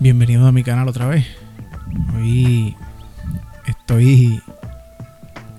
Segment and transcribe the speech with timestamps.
[0.00, 1.26] Bienvenidos a mi canal otra vez.
[2.16, 2.74] Hoy
[3.66, 4.40] estoy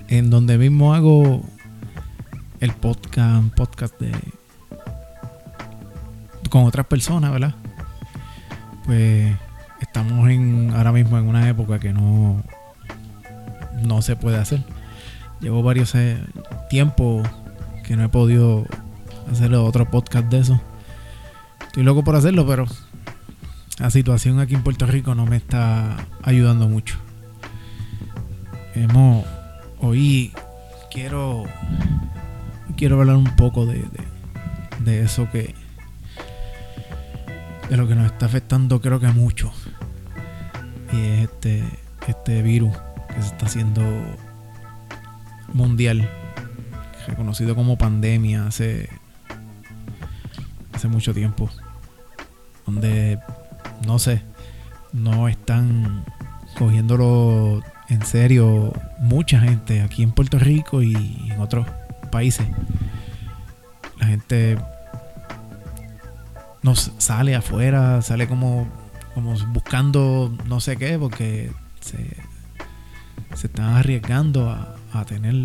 [0.07, 1.43] en donde mismo hago
[2.59, 4.11] el podcast, podcast de
[6.49, 7.53] con otras personas, ¿verdad?
[8.85, 9.31] Pues
[9.79, 12.41] estamos en ahora mismo en una época que no
[13.83, 14.63] no se puede hacer.
[15.39, 16.17] Llevo varios eh,
[16.67, 17.29] tiempos
[17.83, 18.65] que no he podido
[19.31, 20.59] hacer otro podcast de eso.
[21.67, 22.65] Estoy loco por hacerlo, pero
[23.81, 26.97] la situación aquí en Puerto Rico no me está ayudando mucho.
[28.75, 29.25] Hemos
[29.79, 30.31] hoy
[30.91, 31.45] quiero
[32.77, 33.83] quiero hablar un poco de,
[34.81, 35.55] de, eso que
[37.69, 39.51] de lo que nos está afectando creo que mucho
[40.93, 41.63] y es este
[42.07, 43.81] este virus que se está haciendo
[45.53, 46.07] mundial
[47.07, 48.89] reconocido como pandemia hace
[50.71, 51.49] hace mucho tiempo
[52.65, 53.19] donde
[53.85, 54.21] no sé,
[54.93, 56.05] no están
[56.57, 60.95] cogiéndolo en serio mucha gente aquí en Puerto Rico y
[61.31, 61.67] en otros
[62.11, 62.47] países.
[63.99, 64.57] La gente
[66.61, 68.67] nos sale afuera, sale como,
[69.13, 72.15] como buscando no sé qué, porque se,
[73.35, 75.35] se están arriesgando a, a tener,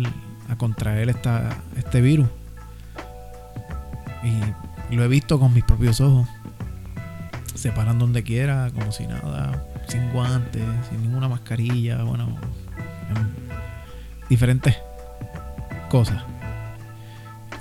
[0.49, 2.27] a contraer esta, este virus.
[4.89, 6.27] Y lo he visto con mis propios ojos
[7.57, 12.37] se paran donde quiera, como si nada, sin guantes, sin ninguna mascarilla, bueno,
[14.29, 14.77] diferentes
[15.89, 16.23] cosas.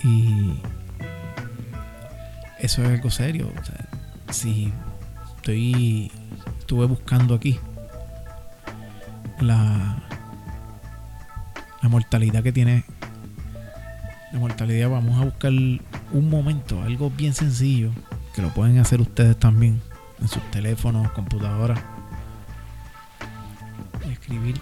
[0.04, 0.60] Y
[2.58, 3.50] eso es algo serio.
[3.58, 3.88] O sea,
[4.30, 4.70] si
[5.36, 6.12] estoy,
[6.58, 7.58] estuve buscando aquí
[9.40, 9.96] la,
[11.82, 12.84] la mortalidad que tiene,
[14.30, 17.92] la mortalidad, vamos a buscar un momento, algo bien sencillo
[18.36, 19.80] que lo pueden hacer ustedes también
[20.20, 21.80] en sus teléfonos, computadoras.
[24.10, 24.60] Escribir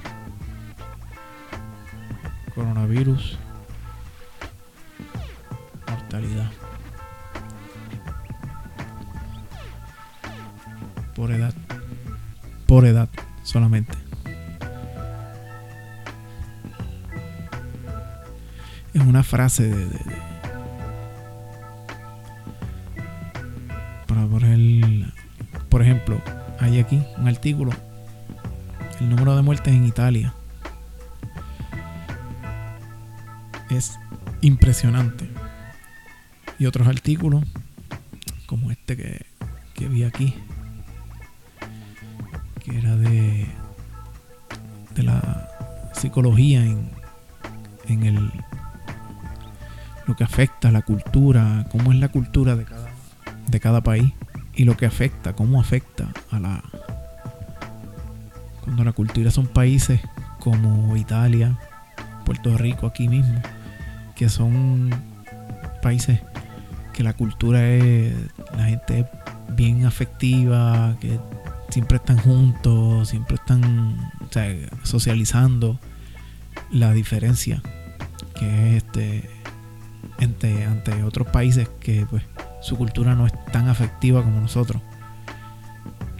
[2.54, 3.36] coronavirus,
[5.88, 6.52] mortalidad.
[11.16, 11.54] Por edad.
[12.68, 13.08] Por edad
[13.42, 13.98] solamente.
[18.92, 20.33] Es una frase de,
[26.84, 27.72] aquí un artículo,
[29.00, 30.34] el número de muertes en Italia
[33.70, 33.98] es
[34.42, 35.28] impresionante.
[36.58, 37.42] Y otros artículos,
[38.46, 39.26] como este que,
[39.74, 40.34] que vi aquí,
[42.62, 43.46] que era de,
[44.94, 45.48] de la
[45.94, 46.90] psicología en,
[47.88, 48.32] en el
[50.06, 52.90] lo que afecta a la cultura, cómo es la cultura de cada,
[53.46, 54.12] de cada país
[54.56, 56.63] y lo que afecta, cómo afecta a la...
[58.74, 60.00] Cuando la cultura son países
[60.40, 61.56] como Italia,
[62.24, 63.40] Puerto Rico, aquí mismo,
[64.16, 64.90] que son
[65.80, 66.20] países
[66.92, 68.12] que la cultura es,
[68.56, 69.06] la gente es
[69.54, 71.20] bien afectiva, que
[71.68, 74.10] siempre están juntos, siempre están
[74.82, 75.78] socializando.
[76.72, 77.62] La diferencia
[78.36, 79.30] que es este
[80.18, 82.24] ante, ante otros países que pues
[82.60, 84.82] su cultura no es tan afectiva como nosotros.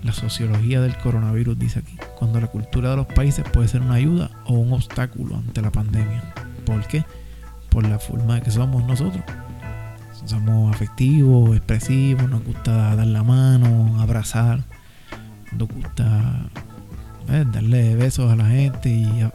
[0.05, 3.95] La sociología del coronavirus dice aquí, cuando la cultura de los países puede ser una
[3.95, 6.35] ayuda o un obstáculo ante la pandemia.
[6.65, 7.05] ¿Por qué?
[7.69, 9.23] Por la forma que somos nosotros.
[10.25, 14.65] Somos afectivos, expresivos, nos gusta dar la mano, abrazar,
[15.53, 16.47] nos gusta
[17.29, 19.31] eh, darle besos a la gente y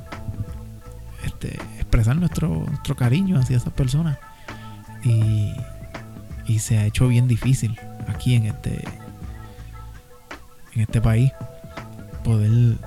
[1.26, 4.18] este, expresar nuestro, nuestro cariño hacia esas personas.
[5.04, 5.54] Y
[6.48, 8.84] y se ha hecho bien difícil aquí en este
[10.74, 11.32] en este país
[12.29, 12.78] poder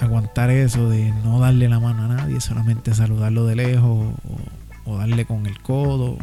[0.00, 4.12] aguantar eso de no darle la mano a nadie, solamente saludarlo de lejos
[4.84, 6.18] o, darle con el codo,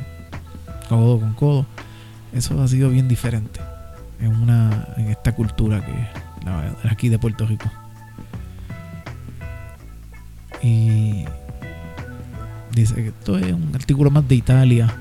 [0.89, 1.65] codo con codo.
[2.33, 3.61] Eso ha sido bien diferente
[4.19, 5.93] en una en esta cultura que
[6.45, 7.71] la, aquí de Puerto Rico.
[10.61, 11.23] Y
[12.75, 14.93] dice que esto es un artículo más de Italia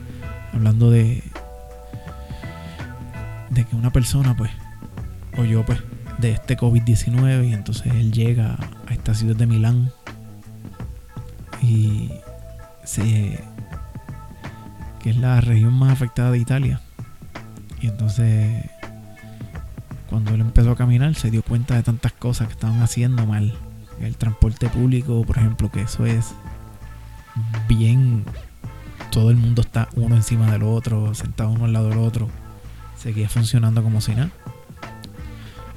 [0.53, 1.25] hablando de
[3.51, 4.53] de que una persona pues
[5.37, 5.81] o yo pues
[6.21, 8.57] de este COVID-19 y entonces él llega
[8.87, 9.93] a esta ciudad de Milán
[11.63, 12.11] y
[12.85, 13.43] se
[15.01, 16.81] que es la región más afectada de Italia
[17.81, 18.67] y entonces
[20.09, 23.55] cuando él empezó a caminar se dio cuenta de tantas cosas que estaban haciendo mal
[24.01, 26.35] el transporte público por ejemplo que eso es
[27.69, 28.25] bien
[29.11, 32.29] todo el mundo está uno encima del otro, sentado uno al lado del otro.
[32.97, 34.31] Seguía funcionando como si nada.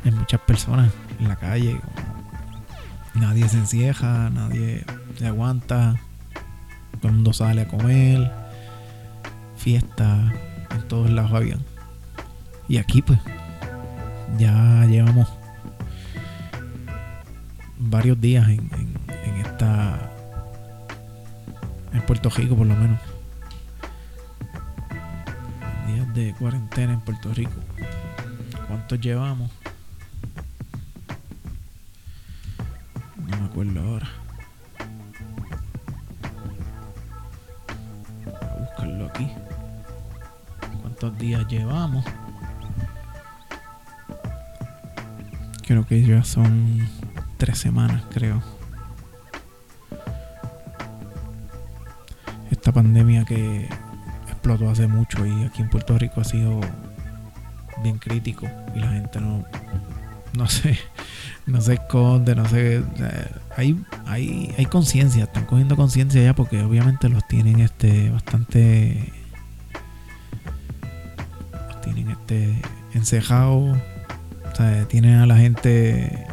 [0.04, 1.80] Hay muchas personas en la calle.
[3.14, 4.84] Nadie se encieja, nadie
[5.18, 5.96] se aguanta.
[7.00, 8.32] Todo el mundo sale a comer.
[9.56, 10.34] Fiesta.
[10.72, 11.64] En todos lados habían.
[12.68, 13.20] Y aquí pues
[14.38, 15.30] ya llevamos
[17.78, 18.70] varios días en,
[19.26, 20.10] en esta
[21.92, 23.00] en Puerto Rico por lo menos
[25.88, 27.52] días de cuarentena en Puerto Rico
[28.68, 29.52] ¿cuántos llevamos?
[33.34, 34.10] No me acuerdo ahora
[38.26, 39.32] voy a buscarlo aquí
[40.82, 42.06] ¿cuántos días llevamos?
[45.74, 46.88] creo que ya son
[47.38, 48.42] tres semanas, creo.
[52.52, 53.68] Esta pandemia que
[54.28, 56.62] explotó hace mucho y aquí en Puerto Rico ha sido
[57.82, 59.44] bien crítico y la gente no,
[60.34, 60.78] no sé,
[61.46, 62.84] no se esconde, no sé,
[63.58, 69.12] hay, hay, hay conciencia, están cogiendo conciencia ya porque obviamente los tienen este bastante,
[71.68, 72.62] los tienen este
[72.94, 73.78] encejados
[74.54, 76.28] o sea, tienen a la gente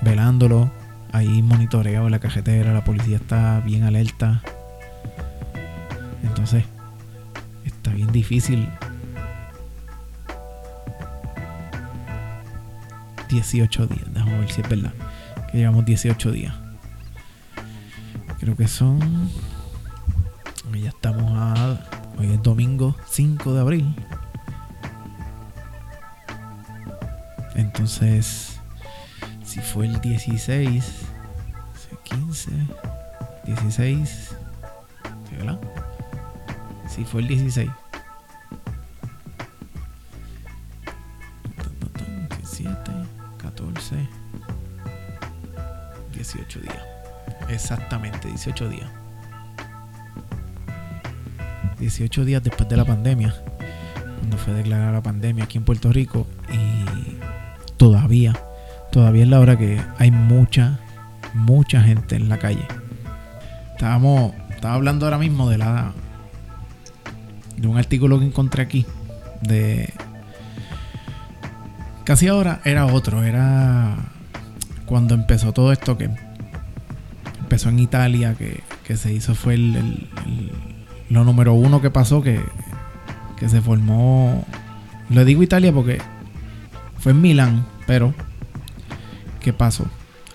[0.00, 0.70] velándolo.
[1.12, 4.42] Ahí monitoreado en la cajetera, la policía está bien alerta.
[6.22, 6.64] Entonces,
[7.64, 8.68] está bien difícil.
[13.28, 14.06] 18 días,
[14.48, 14.92] si es verdad.
[15.50, 16.54] Que llevamos 18 días.
[18.38, 19.28] Creo que son.
[20.72, 21.80] Ya estamos a.
[22.18, 23.94] Hoy es domingo 5 de abril.
[27.54, 28.58] Entonces,
[29.44, 30.84] si fue el 16,
[32.04, 32.50] 15,
[33.44, 34.36] 16,
[35.36, 35.60] ¿verdad?
[36.88, 37.70] Si fue el 16.
[47.70, 48.90] Exactamente, 18 días.
[51.78, 53.32] 18 días después de la pandemia,
[54.18, 57.16] cuando fue declarada la pandemia aquí en Puerto Rico y
[57.76, 58.34] todavía,
[58.90, 60.80] todavía es la hora que hay mucha,
[61.32, 62.66] mucha gente en la calle.
[63.70, 65.92] Estábamos, estaba hablando ahora mismo de la
[67.56, 68.84] de un artículo que encontré aquí
[69.42, 69.94] de
[72.02, 73.96] casi ahora era otro, era
[74.86, 76.10] cuando empezó todo esto que
[77.50, 80.06] empezó en Italia, que, que se hizo fue el,
[81.08, 82.40] lo número uno que pasó, que,
[83.36, 84.46] que se formó,
[85.08, 85.98] lo digo Italia porque
[86.98, 88.14] fue en Milán, pero
[89.40, 89.84] ¿qué pasó?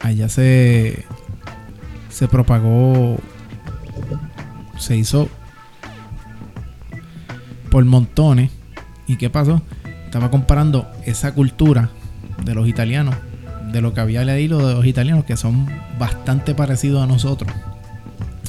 [0.02, 1.06] Allá se
[2.10, 3.16] se propagó
[4.78, 5.30] se hizo
[7.72, 8.52] por montones
[9.08, 9.62] y qué pasó?
[10.04, 11.92] Estaba comparando esa cultura
[12.44, 13.16] de los italianos
[13.72, 15.66] de lo que había leído de los italianos que son
[16.00, 17.52] bastante parecidos a nosotros.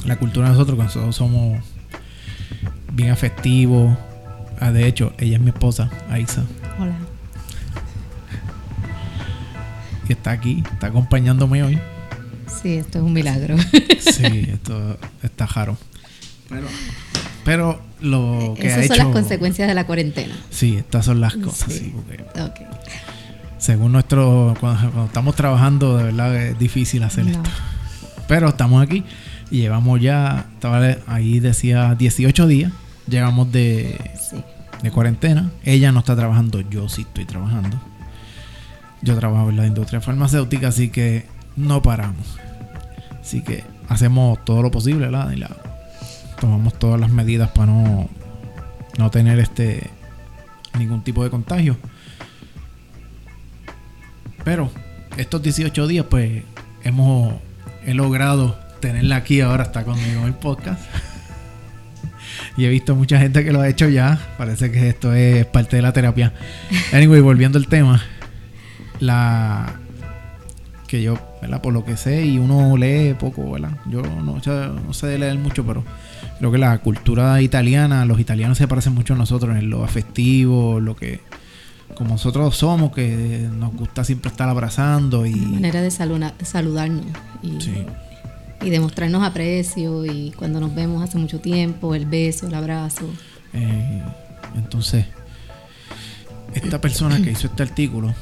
[0.05, 1.59] La cultura de nosotros, que nosotros somos
[2.93, 3.97] bien afectivos.
[4.59, 6.43] Ah, de hecho, ella es mi esposa, Aiza.
[6.79, 6.95] Hola.
[10.07, 11.79] que está aquí, está acompañándome hoy.
[12.61, 13.55] Sí, esto es un milagro.
[13.99, 15.77] Sí, esto está jaro.
[16.49, 16.67] Pero,
[17.43, 19.03] pero lo que Esas ha son hecho.
[19.03, 20.33] las consecuencias de la cuarentena.
[20.49, 21.71] Sí, estas son las cosas.
[21.73, 21.79] Sí.
[21.79, 22.61] sí, porque Ok.
[23.57, 24.53] Según nuestro.
[24.59, 27.31] Cuando, cuando estamos trabajando, de verdad es difícil hacer No.
[27.31, 27.49] esto.
[28.27, 29.03] Pero estamos aquí
[29.51, 30.45] y llevamos ya.
[30.53, 32.71] Estaba ahí decía 18 días.
[33.07, 33.97] Llegamos de,
[34.29, 34.35] Sí.
[34.83, 35.49] de cuarentena.
[35.63, 37.79] Ella no está trabajando, yo sí estoy trabajando.
[39.01, 42.37] Yo trabajo en la industria farmacéutica, así que no paramos.
[43.21, 45.31] Así que hacemos todo lo posible, ¿verdad?
[45.31, 45.49] Y la,
[46.41, 48.09] tomamos todas las medidas para no,
[48.97, 49.89] no tener este
[50.77, 51.77] ningún tipo de contagio.
[54.47, 54.71] Pero
[55.17, 56.41] estos 18 días, pues,
[56.85, 57.33] hemos
[57.85, 60.79] he logrado tenerla aquí ahora, está conmigo en el podcast.
[62.55, 64.17] Y he visto mucha gente que lo ha hecho ya.
[64.37, 66.31] Parece que esto es parte de la terapia.
[66.93, 68.01] Anyway, volviendo al tema.
[69.01, 69.75] La
[70.87, 71.61] que yo, ¿verdad?
[71.61, 73.71] Por lo que sé, y uno lee poco, ¿verdad?
[73.89, 74.49] Yo no, sé-
[74.85, 75.83] no sé de leer mucho, pero
[76.39, 80.79] creo que la cultura italiana, los italianos se parecen mucho a nosotros en lo afectivo,
[80.79, 81.19] lo que
[81.97, 87.05] como nosotros somos, que nos gusta siempre estar abrazando y Manera de, saluna- saludarnos
[87.41, 87.73] y, Sí.
[88.61, 93.09] y demostrarnos aprecio y cuando nos vemos hace mucho tiempo, el beso, el abrazo.
[93.53, 94.03] Eh,
[94.55, 95.05] entonces,
[96.53, 98.13] esta persona que hizo este artículo,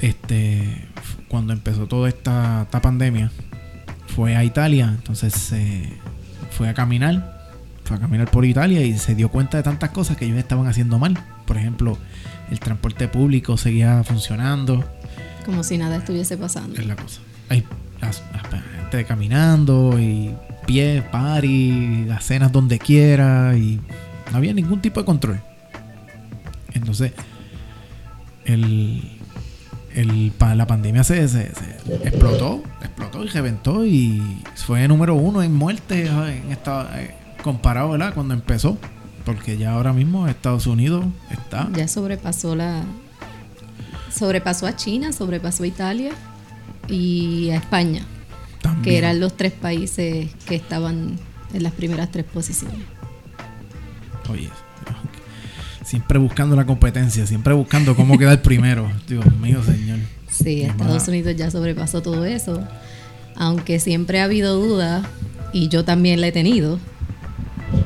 [0.00, 0.86] este,
[1.28, 3.30] cuando empezó toda esta, esta pandemia,
[4.14, 5.92] fue a Italia, entonces se
[6.50, 7.36] fue a caminar
[7.84, 10.66] fue a caminar por Italia y se dio cuenta de tantas cosas que ellos estaban
[10.66, 11.18] haciendo mal.
[11.46, 11.96] Por ejemplo,
[12.50, 14.84] el transporte público seguía funcionando.
[15.44, 16.78] Como si nada estuviese pasando.
[16.80, 17.20] Es la cosa.
[17.48, 17.64] Hay
[18.80, 20.34] gente caminando y
[20.66, 23.80] pie, party, las cenas donde quiera y
[24.30, 25.40] no había ningún tipo de control.
[26.74, 27.12] Entonces,
[28.44, 29.02] el,
[29.94, 34.22] el, la pandemia se, se- se explotó, explotó y reventó y
[34.54, 38.14] fue número uno en muertes en esta, eh, comparado ¿verdad?
[38.14, 38.78] cuando empezó.
[39.28, 42.82] Porque ya ahora mismo Estados Unidos está Ya sobrepasó la.
[44.10, 46.12] Sobrepasó a China, sobrepasó a Italia
[46.88, 48.06] y a España,
[48.62, 48.82] también.
[48.82, 51.18] que eran los tres países que estaban
[51.52, 52.78] en las primeras tres posiciones.
[54.30, 54.48] Oye,
[55.84, 58.90] siempre buscando la competencia, siempre buscando cómo quedar primero.
[59.06, 59.98] Dios mío, señor.
[60.30, 61.06] Sí, Estados.
[61.06, 62.66] Unidos ya sobrepasó todo eso.
[63.36, 65.06] Aunque siempre ha habido dudas,
[65.52, 66.78] y yo también la he tenido,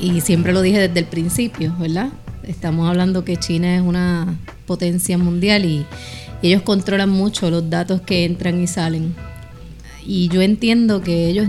[0.01, 2.09] y siempre lo dije desde el principio, ¿verdad?
[2.45, 4.37] Estamos hablando que China es una
[4.67, 5.85] potencia mundial y,
[6.43, 9.15] y ellos controlan mucho los datos que entran y salen.
[10.05, 11.47] Y yo entiendo que ellos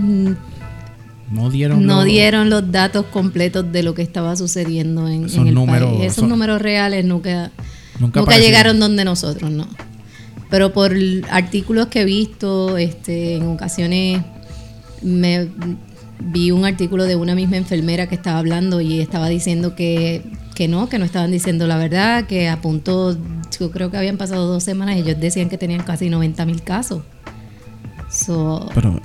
[1.30, 5.46] No dieron no los- dieron los datos completos de lo que estaba sucediendo en, en
[5.48, 6.02] el números país.
[6.04, 7.50] Esos son- números reales nunca,
[7.98, 9.66] Nunca nunca, llegaron donde nosotros, no.
[10.50, 10.92] Pero por
[11.30, 14.22] artículos que he visto, este, en ocasiones
[15.02, 15.48] me
[16.20, 20.22] vi un artículo de una misma enfermera que estaba hablando y estaba diciendo que,
[20.54, 23.16] que no, que no estaban diciendo la verdad, que a punto,
[23.58, 26.62] yo creo que habían pasado dos semanas y ellos decían que tenían casi 90 mil
[26.62, 27.02] casos.
[28.10, 29.00] So, Pero,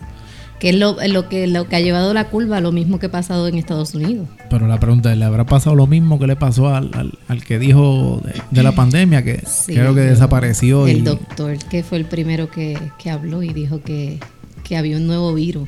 [0.60, 3.12] que es lo, lo que, lo que ha llevado la curva, lo mismo que ha
[3.12, 4.28] pasado en Estados Unidos.
[4.50, 7.44] pero la pregunta es, ¿le habrá pasado lo mismo que le pasó al, al- al
[7.44, 9.24] que dijo de, de la pandemia?
[9.24, 13.10] Que Sí, creo que el- desapareció El y, doctor, que fue el primero que, que
[13.10, 14.20] habló y dijo que,
[14.64, 15.68] que había un nuevo virus.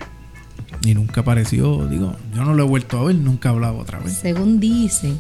[0.83, 1.88] Y nunca apareció.
[1.88, 4.13] Digo, yo no lo he vuelto a ver, nunca he hablado otra vez.
[4.13, 5.17] Según dicen,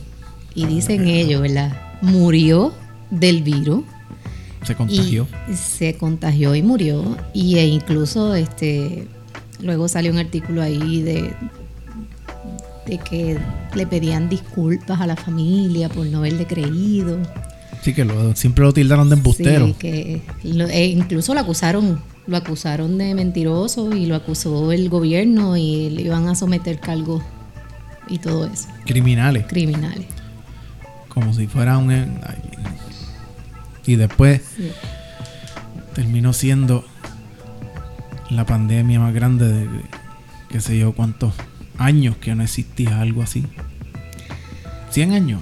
[0.55, 1.77] y dicen ellos, ¿verdad?
[2.01, 2.73] Murió
[3.09, 3.83] del virus
[4.63, 5.27] Se contagió.
[5.51, 7.17] y se contagió y murió.
[7.33, 9.07] Y e incluso este
[9.61, 11.33] luego salió un artículo ahí de,
[12.87, 13.37] de que
[13.75, 17.17] le pedían disculpas a la familia por no haberle creído.
[17.83, 19.67] Sí, que lo- siempre lo tildaron de embustero.
[19.67, 21.99] Sí, que lo- e incluso lo acusaron,
[22.31, 27.21] lo acusaron de mentiroso y lo acusó el gobierno y le iban a someter cargos
[28.07, 29.45] y todo eso, Criminales.
[29.47, 30.07] criminales.
[31.09, 31.91] Como si fuera un...
[31.91, 32.09] ay,
[33.85, 34.71] Y después Sí.
[35.93, 36.85] terminó siendo
[38.29, 39.67] la pandemia más grande de
[40.49, 41.33] qué sé yo cuántos
[41.77, 43.45] años que no existía algo así.
[44.91, 45.41] 100 años.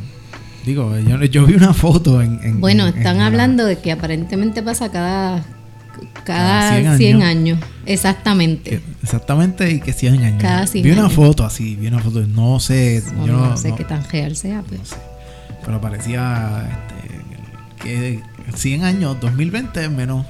[0.66, 2.40] Digo, yo, yo vi una foto en...
[2.44, 5.44] en- Bueno, en- están en la- hablando de que aparentemente pasa cada,
[6.24, 7.30] Cada cada 100 100 años.
[7.30, 7.60] años.
[7.86, 8.70] Exactamente.
[8.70, 10.42] que- exactamente, y que 100 años.
[10.42, 11.14] Cada 100 vi una años.
[11.14, 14.04] foto así, vi una foto, no sé, O yo no, no, sé no- qué tan
[14.10, 14.80] real sea, pues.
[14.82, 14.96] no sé.
[15.66, 18.20] Pero parecía este, que
[18.56, 20.26] 100 años, 2020 menos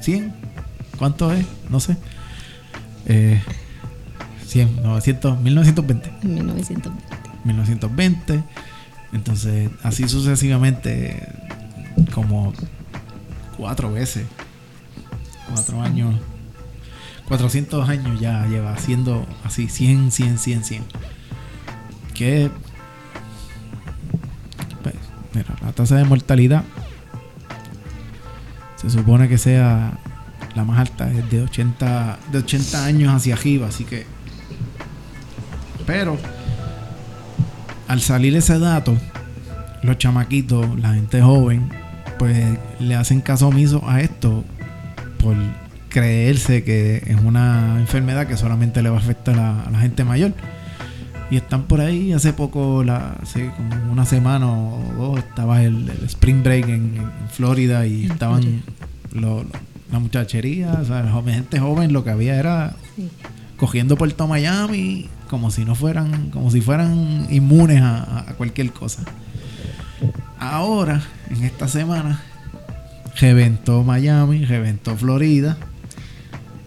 [0.00, 0.32] 100.
[0.98, 1.44] ¿Cuánto es?
[1.70, 1.96] No sé.
[3.06, 3.40] Eh,
[4.46, 6.10] 100, 900, 1920.
[6.22, 7.04] En 1920.
[7.44, 8.42] 1920.
[9.12, 11.26] Entonces, así sucesivamente,
[12.14, 12.52] como
[13.56, 14.24] cuatro veces.
[15.52, 16.14] Cuatro años.
[17.28, 20.84] 400 años ya lleva haciendo así 100, 100, 100, 100.
[22.14, 22.50] Que.
[24.82, 24.94] pues,
[25.32, 26.64] mira, la tasa de mortalidad
[28.76, 29.98] se supone que sea
[30.54, 34.06] la más alta, es de 80, de 80 años hacia arriba, así que.
[35.86, 36.18] Pero
[37.88, 38.96] al salir ese dato,
[39.82, 41.68] los chamaquitos, la gente joven,
[42.18, 44.44] pues le hacen caso omiso a esto
[45.22, 45.36] por
[45.88, 50.04] creerse que es una enfermedad que solamente le va a afectar a, a la gente
[50.04, 50.32] mayor.
[51.30, 55.88] Y están por ahí, hace poco, la, hace como una semana o dos, estaba el,
[55.88, 58.62] el Spring Break en, en Florida y estaban
[59.12, 59.46] lo- lo-
[59.92, 63.08] la muchachería, o sea, la joven- gente joven, lo que había era Sí.
[63.56, 69.02] cogiendo Puerto Miami como si no fueran, como si fueran inmunes a, a cualquier cosa.
[70.38, 72.20] Ahora, en esta semana,
[73.16, 75.56] reventó Miami, reventó Florida,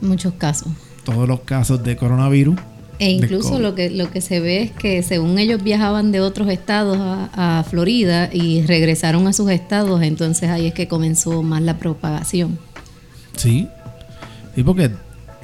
[0.02, 0.72] Muchos casos.
[1.06, 2.56] todos los casos de coronavirus.
[3.00, 6.48] E incluso lo que, lo que se ve es que según ellos viajaban de otros
[6.50, 11.62] estados a, a Florida y regresaron a sus estados, entonces ahí es que comenzó más
[11.62, 12.60] la propagación.
[13.36, 13.68] Sí.
[14.56, 14.92] Sí, porque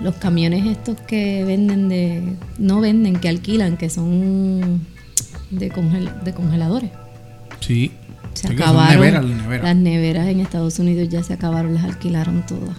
[0.00, 2.22] los camiones estos que venden de
[2.58, 4.86] no venden, que alquilan, que son
[5.50, 6.90] de, congel- de congeladores.
[7.60, 7.90] Sí.
[8.34, 9.64] Se acabaron neveras, las neveras.
[9.64, 12.76] las neveras en Estados Unidos ya se acabaron, las alquilaron todas.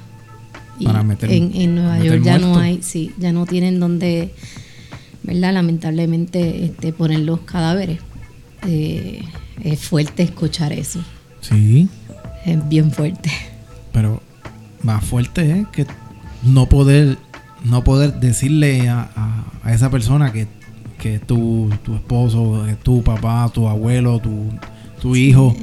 [0.80, 3.82] Y Para meter- en, en Nueva meter York ya no hay, sí, ya no tienen
[3.82, 4.34] donde,
[5.24, 5.54] ¿verdad?
[5.54, 8.00] Lamentablemente este, poner los cadáveres.
[8.66, 9.22] Eh,
[9.64, 11.04] es fuerte escuchar eso,
[11.42, 11.90] Sí.
[12.46, 13.30] es bien fuerte.
[13.92, 14.22] Pero
[14.84, 15.86] más fuerte es que
[16.44, 17.18] no poder,
[17.64, 20.48] no poder decirle a, a- a esa persona que,
[20.98, 24.46] que tu, tu esposo, que tu papá, tu abuelo, tu,
[25.02, 25.56] tu hijo,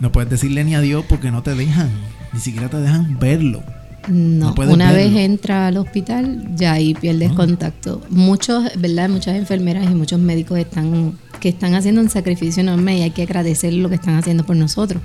[0.00, 1.90] no puedes decirle ni a Dios porque no te dejan,
[2.32, 3.62] ni siquiera te dejan verlo.
[4.08, 4.94] No, una verlo.
[4.94, 7.34] vez entra al hospital, ya ahí pierdes Ah.
[7.34, 8.00] contacto.
[8.08, 9.08] Muchos, ¿verdad?
[9.10, 13.22] Muchas enfermeras y muchos médicos están que están haciendo un sacrificio enorme y hay que
[13.22, 15.00] agradecer lo que están haciendo por nosotros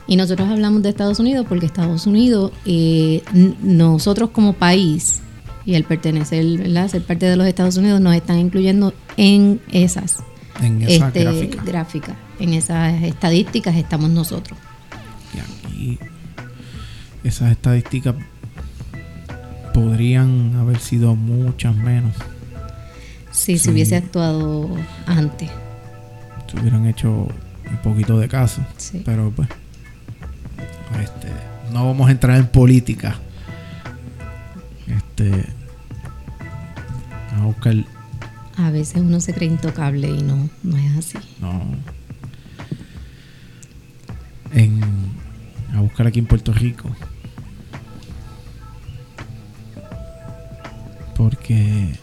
[0.07, 3.23] Y nosotros hablamos de Estados Unidos porque Estados Unidos, eh,
[3.61, 5.21] nosotros como país,
[5.67, 6.87] y al pertenecer, ¿verdad?
[6.87, 10.23] ser parte de los Estados Unidos, nos están incluyendo en esas
[10.61, 11.63] En esa este, gráfica.
[11.63, 14.57] gráficas, en esas estadísticas estamos nosotros.
[15.33, 15.99] Y aquí
[17.25, 18.15] esas estadísticas
[19.73, 22.15] podrían haber sido muchas menos
[23.31, 24.69] Si se hubiese actuado
[25.05, 25.49] antes.
[26.49, 27.27] si hubieran hecho
[27.69, 28.61] un poquito de caso.
[28.77, 29.03] Sí.
[29.05, 29.49] Pero pues,
[31.01, 31.27] este,
[31.71, 33.15] no vamos a entrar en política.
[34.87, 35.45] Este,
[37.31, 37.75] vamos a buscar,
[38.57, 41.17] A veces uno se cree intocable y no, no es así.
[41.39, 41.61] no,
[44.53, 44.81] en,
[45.75, 46.89] a buscar aquí en Puerto Rico.
[51.15, 51.95] Porque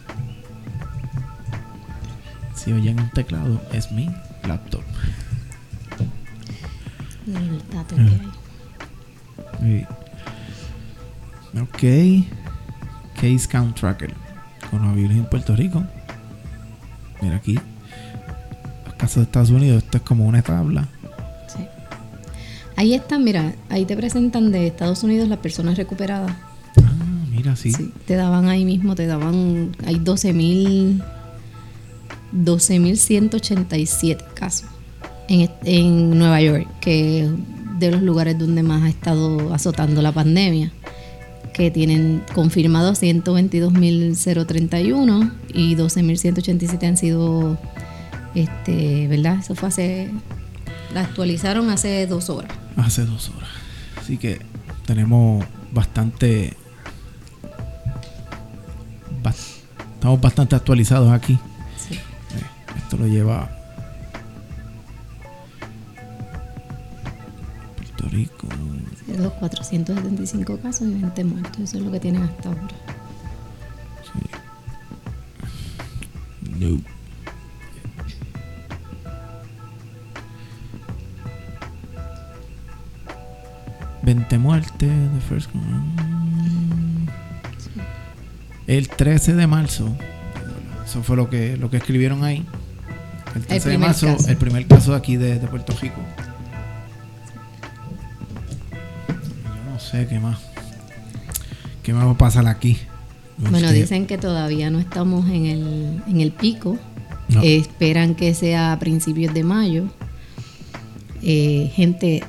[2.55, 4.09] Si oyen un teclado, es mi
[4.49, 4.83] laptop.
[7.27, 8.31] El dato que hay.
[11.61, 11.83] Ok.
[13.15, 14.13] Case Count Tracker.
[14.71, 15.85] Coronavirus en Puerto Rico.
[17.23, 17.59] Mira aquí.
[18.85, 20.89] Los casos de Estados Unidos, esto es como una tabla.
[21.47, 21.65] Sí.
[22.77, 26.33] Ahí están, mira, ahí te presentan de Estados Unidos las personas recuperadas.
[26.83, 26.93] Ah,
[27.31, 27.73] mira, sí.
[27.73, 31.03] Sí, te daban ahí mismo, te daban, hay 12.000,
[32.33, 34.69] 12.187 casos
[35.29, 37.31] en, en Nueva York, que
[37.79, 40.71] de los lugares donde más ha estado azotando la pandemia,
[41.53, 47.59] que tienen confirmados 122.031 y 12.187 han sido,
[48.35, 49.39] este, ¿verdad?
[49.41, 50.11] Eso fue hace,
[50.93, 52.51] la actualizaron hace dos horas.
[52.77, 53.49] Hace dos horas.
[54.01, 54.41] Así que
[54.87, 56.55] tenemos bastante.
[59.23, 59.35] ba-
[59.95, 61.39] estamos bastante actualizados aquí.
[61.89, 61.95] Sí.
[61.95, 61.99] Eh,
[62.79, 63.49] Esto lo lleva.
[68.15, 68.47] Rico.
[69.09, 72.69] De los 475 casos y 20 muertos, eso es lo que tienen hasta ahora.
[76.61, 76.81] No.
[84.03, 87.09] Veinte muertes de first Mm.
[88.69, 89.93] El 13 de marzo.
[90.85, 92.47] Eso fue lo que, lo que escribieron ahí.
[93.35, 94.29] El 13 de primer marzo, caso.
[94.29, 96.01] el primer caso de aquí de, de Puerto Rico.
[99.95, 100.39] Sé qué más.
[101.83, 102.79] ¿Qué más va a pasar aquí?
[103.37, 106.79] Bueno, Este, dicen que todavía no estamos en el, en el pico.
[107.29, 107.43] No.
[107.43, 109.85] Eh, esperan que sea a principios de mayo.
[111.23, 112.23] Eh, gente,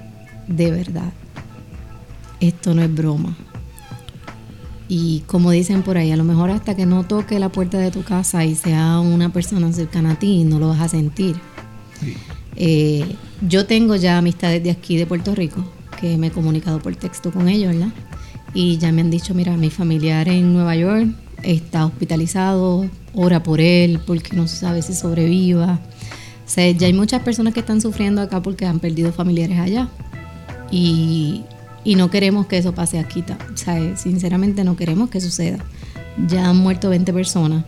[0.48, 1.12] de verdad,
[2.40, 3.36] esto no es broma.
[4.88, 7.90] Y como dicen por ahí, a lo mejor hasta que no toque la puerta de
[7.92, 11.36] tu casa y sea una persona cercana a ti, no lo vas a sentir.
[12.00, 12.16] sí.
[12.58, 15.62] Eh, yo tengo ya amistades de aquí de Puerto Rico
[16.00, 17.94] que me he comunicado por texto con ellos, ¿verdad?
[18.54, 21.08] Y ya me han dicho, mira, mi familiar en Nueva York
[21.44, 25.80] está hospitalizado, ora por él porque no se sabe si sobreviva.
[26.46, 29.90] O sea, ya hay muchas personas que están sufriendo acá porque han perdido familiares allá.
[30.72, 31.44] Y,
[31.86, 33.24] no queremos que eso pase aquí.
[33.54, 35.60] O sea, sinceramente no queremos que suceda.
[36.28, 37.66] Ya han muerto 20 personas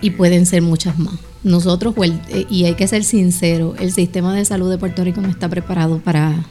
[0.00, 1.14] y pueden ser muchas más.
[1.44, 5.20] Nosotros, el- eh, y hay que ser sincero, el sistema de salud de Puerto Rico
[5.20, 6.44] no está preparado para,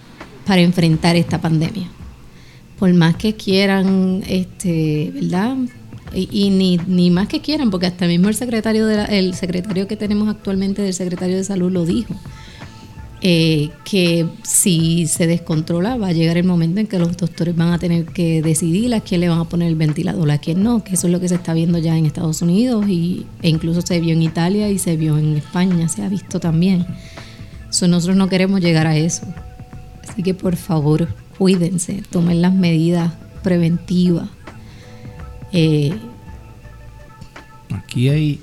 [0.45, 1.89] para enfrentar esta pandemia.
[2.79, 5.57] Por más que quieran, este, ¿verdad?
[6.13, 9.33] Y, y ni, ni más que quieran, porque hasta mismo el secretario, de la- el
[9.33, 12.13] secretario que tenemos actualmente del secretario de salud lo dijo.
[13.25, 17.71] Eh, que si se descontrola va a llegar el momento en que los doctores van
[17.71, 20.83] a tener que decidir a quién le van a poner el ventilador, a quién no,
[20.83, 23.81] que eso es lo que se está viendo ya en Estados Unidos y, e incluso
[23.81, 26.85] se vio en Italia y se vio en España, se ha visto también.
[27.69, 29.25] So, nosotros no queremos llegar a eso.
[30.05, 31.07] Así que por favor,
[31.37, 34.27] cuídense, tomen las medidas preventivas.
[35.53, 35.93] Eh,
[37.73, 38.41] Aquí hay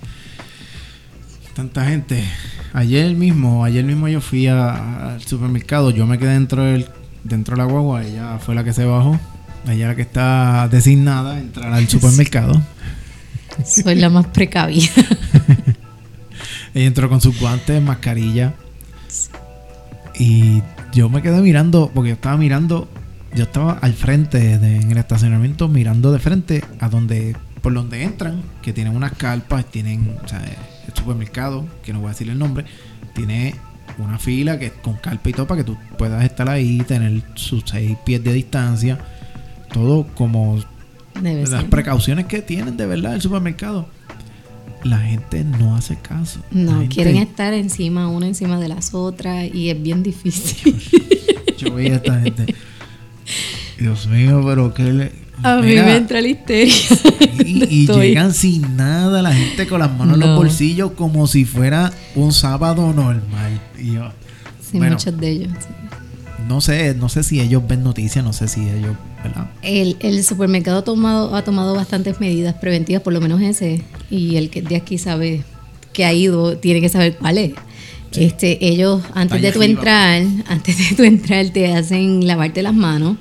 [1.55, 2.25] tanta gente.
[2.73, 5.91] Ayer mismo, ayer mismo yo fui a- al supermercado.
[5.91, 6.87] Yo me quedé dentro del
[7.25, 8.05] dentro de la guagua.
[8.05, 9.19] Ella fue la que se bajó.
[9.69, 12.61] Ella la que está designada a entrar al supermercado.
[13.67, 14.89] soy la más precavida.
[16.75, 18.55] Ella entró con sus guantes, mascarilla.
[20.19, 22.89] Y yo me quedé mirando, porque yo estaba mirando,
[23.35, 28.03] yo estaba al frente de- en el estacionamiento, mirando de frente a donde, por donde
[28.05, 30.43] entran, que tienen unas carpas, tienen, o sea,
[31.01, 32.65] supermercado, que no voy a decir el nombre,
[33.15, 33.55] tiene
[33.99, 37.65] una fila que con carpa y todo para que tú puedas estar ahí, tener sus
[37.67, 38.99] seis pies de distancia,
[39.73, 40.59] todo como
[41.21, 41.71] Debe las ser.
[41.71, 43.89] precauciones que tienen de verdad el supermercado.
[44.85, 46.41] La gente no hace caso.
[46.51, 50.75] No, gente- quieren estar encima, una encima de las otras y es bien difícil.
[51.59, 52.55] Yo veía a esta gente.
[53.79, 55.13] Dios mío, pero que le.
[55.43, 56.75] A mí Mira, me entra la histeria.
[57.43, 61.91] Y, llegan sin nada, la gente con las manos en los bolsillos como si fuera
[62.15, 63.61] un sábado normal.
[63.79, 64.11] Y yo,
[64.61, 65.49] Sí, bueno, muchos de ellos.
[65.59, 65.75] sí.
[66.47, 69.51] no sé, no sé si ellos ven noticias, no sé si ellos, ¿verdad?
[69.63, 74.37] El, el supermercado ha tomado, ha tomado bastantes medidas preventivas, por lo menos ese, y
[74.37, 75.43] el que de aquí sabe
[75.93, 77.53] que ha ido tiene que saber cuál es.
[78.17, 79.81] Este, ellos antes de tu arriba.
[79.81, 83.17] entrar, antes de tu entrar te hacen lavarte las manos.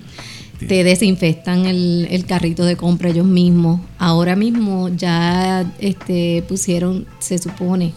[0.68, 3.82] Te desinfectan el, el carrito de compra ellos mismos.
[3.98, 7.94] Ahora mismo ya este, pusieron, se supone,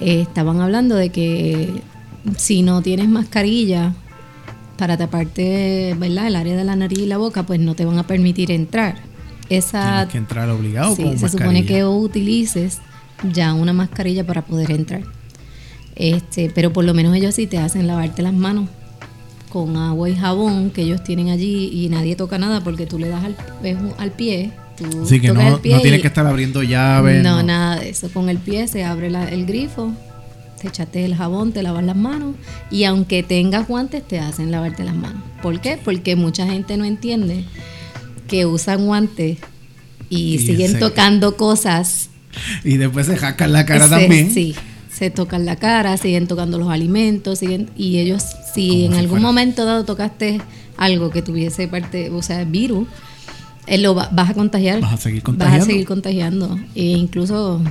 [0.00, 1.82] eh, estaban hablando de que
[2.36, 3.94] si no tienes mascarilla
[4.76, 6.26] para taparte, ¿verdad?
[6.28, 8.96] El área de la nariz y la boca, pues no te van a permitir entrar.
[9.48, 12.80] Esa Tienes que entrar obligado Sí, con se supone que utilices
[13.32, 15.02] ya una mascarilla para poder entrar.
[15.94, 18.68] Este, pero por lo menos ellos sí te hacen lavarte las manos
[19.56, 23.08] con agua y jabón que ellos tienen allí y nadie toca nada porque tú le
[23.08, 23.36] das al,
[23.96, 24.50] al pie.
[24.76, 27.22] Tú que no, no tienes que estar abriendo llaves.
[27.22, 28.10] No, nada de eso.
[28.10, 29.94] Con el pie se abre el grifo,
[30.60, 32.34] te echaste el jabón, te lavas las manos
[32.70, 35.22] y aunque tengas guantes te hacen lavarte las manos.
[35.40, 35.78] ¿Por qué?
[35.82, 37.46] Porque mucha gente no entiende
[38.28, 39.38] que usan guantes
[40.10, 42.10] y, siguen tocando cosas.
[42.62, 44.30] Y después se jacan la cara también.
[44.30, 44.54] Sí,
[44.92, 48.22] se tocan la cara, siguen tocando los alimentos, siguen y ellos
[48.56, 50.40] si en algún momento dado tocaste
[50.76, 52.88] algo que tuviese parte, o sea, virus,
[53.66, 54.80] él lo vas a contagiar.
[54.80, 55.58] Vas a seguir contagiando.
[55.58, 56.58] Vas a seguir contagiando.
[56.74, 57.62] E incluso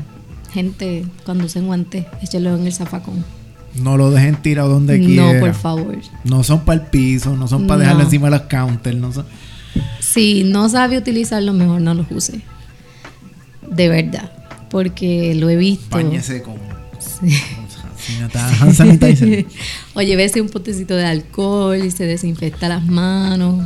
[0.54, 3.26] gente cuando usen guantes, échelo en el zafacón.
[3.76, 5.36] No lo dejen tirado donde quieran.
[5.36, 5.98] No, por favor.
[6.24, 9.26] No son para el piso, no son para dejarlo encima de los counters, no son
[10.00, 12.42] si no sabe utilizarlo, mejor no los use.
[13.70, 14.32] De verdad.
[14.70, 15.90] Porque lo he visto.
[15.90, 16.56] Páñese con.
[17.00, 17.36] Sí.
[19.94, 23.66] Oye, vese un potecito de alcohol y se desinfecta las manos.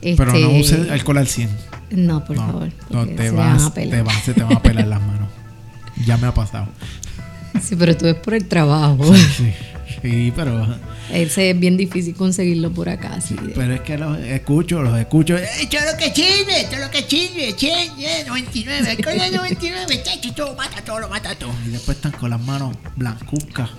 [0.00, 1.50] Pero no este, use alcohol al 100.
[1.90, 2.72] No, por favor.
[2.90, 5.28] No, te vas, te vas, se te van a pelar las manos.
[6.06, 6.66] Ya me ha pasado.
[7.62, 9.14] Sí, pero tú es por el trabajo.
[9.14, 9.52] sí.
[10.00, 10.66] Sí, pero.
[11.10, 13.20] Ese es bien difícil conseguirlo por acá.
[13.20, 13.36] Sí.
[13.54, 15.36] Pero es que los escucho, los escucho.
[15.36, 16.66] ¡Ey, lo que chile!
[16.70, 17.54] ¡Todo lo que chile!
[17.56, 18.24] ¡Chile!
[18.26, 18.90] 99!
[18.90, 20.02] ¡Alcohol 99!
[20.02, 20.32] ¡Chacho!
[20.34, 21.50] Todo mata todo, lo mata todo.
[21.66, 23.70] Y después están con las manos blancuzcas.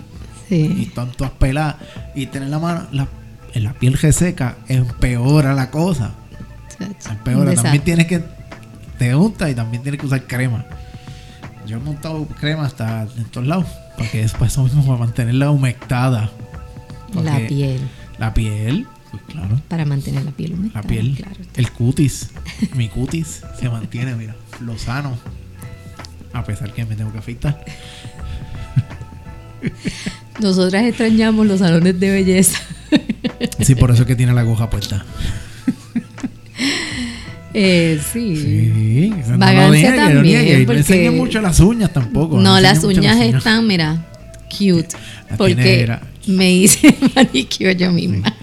[0.50, 0.76] Sí.
[0.78, 1.78] Y están todas peladas.
[2.14, 2.88] Y tener la mano
[3.54, 6.14] en la piel reseca empeora la cosa.
[7.10, 7.54] Empeora.
[7.56, 8.24] También tienes que.
[8.98, 10.66] Te unta y también tienes que usar crema.
[11.66, 13.66] Yo he montado crema hasta en todos lados.
[13.98, 16.30] Porque después eso mismo para mantenerla humectada.
[17.22, 17.80] La piel.
[18.18, 19.62] La piel, pues claro.
[19.68, 20.82] Para mantener la piel humectada.
[20.82, 21.26] La piel.
[21.56, 22.32] el cutis.
[22.76, 25.18] mi cutis se mantiene, mira, lo sano.
[26.34, 27.64] A pesar que me tengo que afeitar.
[30.40, 32.60] Nosotras extrañamos los salones de belleza.
[33.60, 35.06] sí, por eso es que tiene la aguja puesta.
[37.56, 38.36] Eh, sí.
[38.36, 39.14] Sí.
[39.38, 40.66] Vagancia también.
[40.66, 42.40] No enseña mucho las uñas tampoco.
[42.40, 44.08] No, las uñas, están, mira,
[44.50, 44.88] cute.
[45.38, 45.88] porque
[46.28, 48.34] me hice manicure yo misma.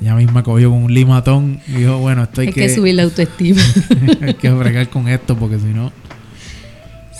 [0.00, 3.04] Ella misma cogió con un limatón y dijo, bueno, esto hay, hay que, subir la
[3.04, 3.62] autoestima.
[4.20, 5.92] hay que bregar con esto porque si no...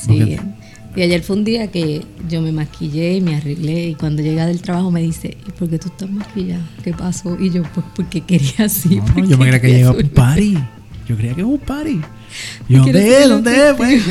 [0.05, 0.37] Sí.
[0.95, 4.47] Y ayer fue un día que yo me maquillé y me arreglé y cuando llega
[4.47, 6.69] del trabajo me dice, ¿y por qué tú estás maquillada?
[6.85, 7.39] ¿Qué pasó?
[7.41, 9.01] Y yo, pues porque quería así.
[9.17, 10.59] yo me creía que llegaba a un party.
[11.09, 12.01] Yo creía que es un party.
[12.69, 13.29] ¿Y dónde es?
[13.29, 13.75] ¿Dónde es?
[13.75, 14.03] Pues,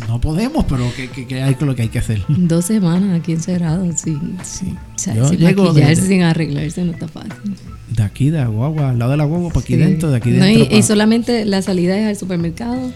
[0.00, 2.24] no podemos, pero ¿qué, qué, hay lo que hay que hacer?
[2.28, 4.18] Dos semanas aquí encerrado, sí.
[4.42, 4.74] sí.
[4.94, 7.32] O sea, Yo sin maquillarse, sin arreglarse, no está fácil.
[7.90, 10.74] De aquí, de Aguagua, al lado de la guagua, para aquí dentro, de aquí dentro.
[10.74, 12.92] y, y, solamente la salida es al supermercado,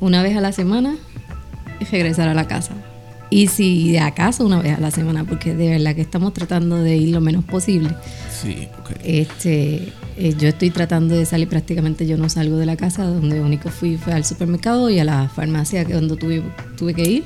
[0.00, 0.96] una vez a la semana,
[1.80, 2.74] y regresar a la casa.
[3.30, 6.82] Y si de acaso una vez a la semana, porque de verdad que estamos tratando
[6.82, 7.90] de ir lo menos posible.
[8.28, 9.20] Sí, porque...
[9.20, 13.40] Este, eh, yo estoy tratando de salir prácticamente, yo no salgo de la casa, donde
[13.40, 16.42] único fui fue al supermercado y a la farmacia, que es donde tuve,
[16.76, 17.24] tuve que ir.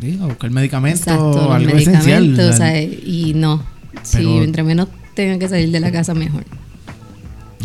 [0.00, 2.38] Sí, a buscar medicamentos, algo esencial.
[2.38, 3.62] O sea, y no,
[4.02, 6.44] sí, mientras menos tenga que salir de la casa, mejor.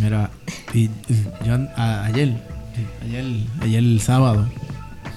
[0.02, 0.30] Mira,
[0.76, 0.90] y,
[1.44, 2.36] yo ayer,
[3.04, 3.26] ayer,
[3.62, 4.48] ayer el sábado,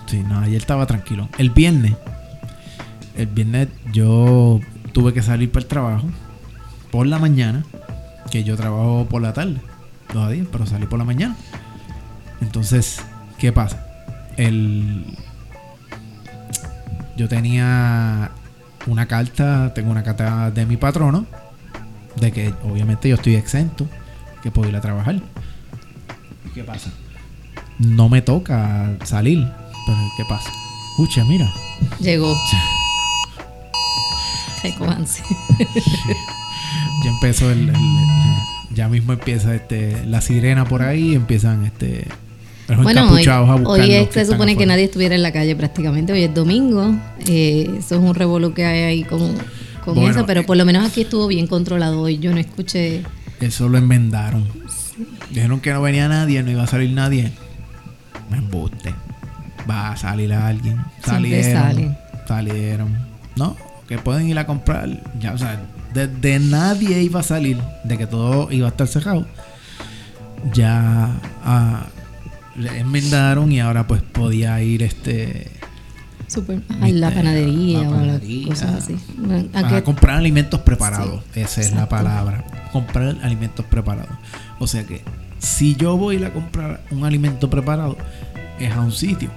[0.07, 1.29] sí, no, ayer estaba tranquilo.
[1.39, 1.93] El viernes
[3.17, 4.61] el viernes yo
[4.93, 6.09] tuve que salir para el trabajo
[6.91, 7.65] por la mañana,
[8.31, 9.61] que yo trabajo por la tarde,
[10.13, 11.37] todavía, pero salí por la mañana.
[12.41, 13.03] Entonces,
[13.39, 13.87] ¿qué pasa?
[14.37, 15.05] El
[17.17, 18.31] yo tenía
[18.87, 21.27] una carta, tengo una carta de mi patrono,
[22.17, 23.87] de que obviamente yo estoy exento,
[24.43, 25.21] que puedo ir a trabajar.
[26.55, 26.91] ¿Qué pasa?
[27.79, 29.47] No me toca salir,
[29.87, 30.51] pero ¿qué pasa?
[30.91, 31.51] Escucha, mira.
[32.01, 32.35] Llegó.
[37.05, 37.73] Ya empezó el,
[38.75, 42.07] ya mismo empieza este la sirena por ahí, empiezan este
[42.81, 43.27] bueno, hoy,
[43.65, 46.95] hoy se supone que nadie estuviera en la calle prácticamente, hoy es domingo,
[47.27, 49.35] eh, eso es un revuelo que hay ahí con,
[49.85, 53.03] con eso, pero por lo menos aquí estuvo bien controlado hoy, yo no escuché...
[53.41, 54.47] Eso lo enmendaron.
[55.31, 57.33] Dijeron que no venía nadie, no iba a salir nadie.
[58.31, 58.95] Me embuste.
[59.69, 60.81] Va a salir alguien.
[61.05, 61.97] Salieron.
[62.29, 62.97] Salieron.
[63.35, 63.57] ¿No?
[63.93, 64.89] Que pueden ir a comprar,
[65.21, 65.61] ya, o sea,
[65.93, 69.27] de, nadie iba a salir, de que todo iba a estar cerrado,
[70.55, 71.11] ya
[71.45, 71.87] ah,
[72.57, 75.51] le enmendaron y ahora pues podía ir este
[76.27, 78.97] Super, a la panadería, o cosas así.
[79.53, 82.47] A, comprar alimentos preparados, esa es la palabra.
[82.73, 84.17] Comprar alimentos preparados.
[84.59, 85.03] O sea que
[85.39, 87.99] si yo voy a comprar un alimento preparado,
[88.59, 89.29] es a un sitio.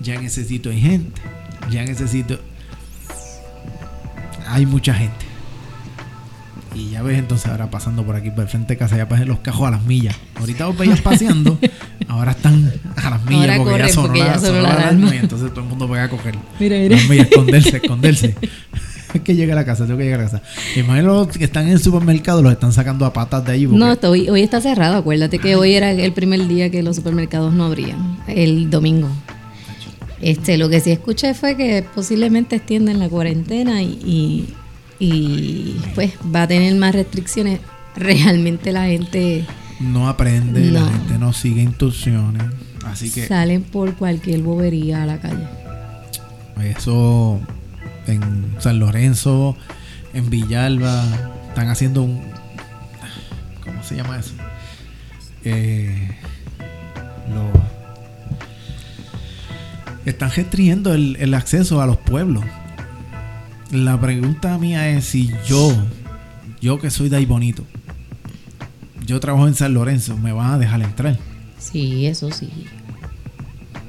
[0.00, 1.20] Ya en ese sitio hay gente
[1.70, 2.38] ya en ese sitio
[4.52, 5.26] hay mucha gente.
[6.74, 9.28] Y ya ves entonces ahora pasando por aquí por el frente de casa, ya pasan
[9.28, 10.16] los cajos a las millas.
[10.40, 11.58] Ahorita vos veías paseando,
[12.08, 14.62] ahora están a las millas Ahora porque, corren ya sonó, porque la, ya sonó sonó
[14.62, 14.88] la la alarma.
[15.00, 16.96] alarma y entonces todo el mundo va a coger Mira, mira.
[16.96, 18.36] las millas, esconderse, esconderse.
[19.12, 20.42] Es que llegue a la casa, tengo que llegar a la casa.
[20.74, 23.66] Imagino los que están en el supermercado, los están sacando a patas de allí.
[23.66, 24.96] porque- No, hoy, hoy está cerrado.
[24.96, 29.10] Acuérdate que hoy era el primer día que los supermercados no abrían, el domingo.
[30.22, 34.54] Este, lo que sí escuché fue que posiblemente extienden la cuarentena y, y,
[35.04, 37.58] y, pues va a tener más restricciones.
[37.96, 39.44] Realmente la gente
[39.80, 42.44] no aprende, la gente no sigue instrucciones.
[42.86, 45.44] Así que sale por cualquier bobería a la calle.
[46.64, 47.40] eso
[48.06, 49.56] en San Lorenzo,
[50.14, 51.04] en Villalba,
[51.48, 52.22] están haciendo un.
[53.64, 54.34] ¿Cómo se llama eso?
[55.44, 56.08] Eh,
[57.28, 57.71] lo-
[60.04, 62.44] están restringiendo el, el acceso a los pueblos.
[63.70, 65.72] La pregunta mía es si yo,
[66.60, 67.64] yo que soy de ahí bonito,
[69.06, 71.18] yo trabajo en San Lorenzo, ¿me van a dejar entrar?
[71.58, 72.48] Sí, eso sí.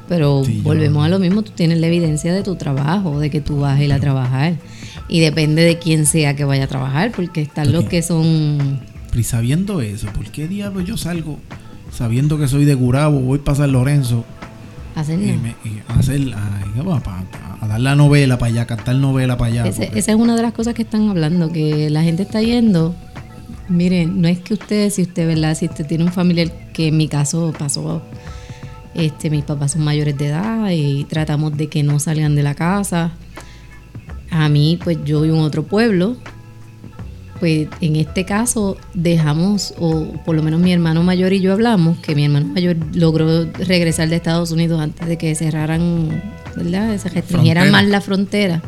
[0.07, 3.29] Pero Sí, yo- volvemos a lo mismo, tú tienes la evidencia de tu trabajo, de
[3.29, 4.55] que tú vas a ir a trabajar.
[5.09, 8.79] Y depende de quién sea que vaya a trabajar, porque están los que son...
[9.15, 11.39] Y sabiendo eso, ¿por qué diablo yo salgo
[11.91, 14.25] sabiendo que soy de Gurabo, voy para San Lorenzo
[14.95, 15.37] Y, nada.
[15.41, 16.21] me, y hacer,
[17.61, 19.67] a dar la novela para allá, cantar novela para allá?
[19.67, 22.41] Ese- porque- esa es una de las cosas que están hablando, que la gente está
[22.41, 22.95] yendo.
[23.69, 25.55] Miren, no es que usted, si usted, ¿verdad?
[25.55, 28.01] Si usted tiene un familiar, que en mi caso pasó,
[28.93, 32.53] este, mis papás son mayores de edad y tratamos de que no salgan de la
[32.55, 33.11] casa.
[34.29, 36.17] A mí, pues yo vivo en otro pueblo.
[37.43, 41.97] Pues en este caso dejamos, o por lo menos mi hermano mayor y yo hablamos,
[41.97, 46.21] que mi hermano mayor logró regresar de Estados Unidos antes de que cerraran,
[46.55, 46.97] ¿verdad?
[46.97, 48.61] Se restringieran más la frontera.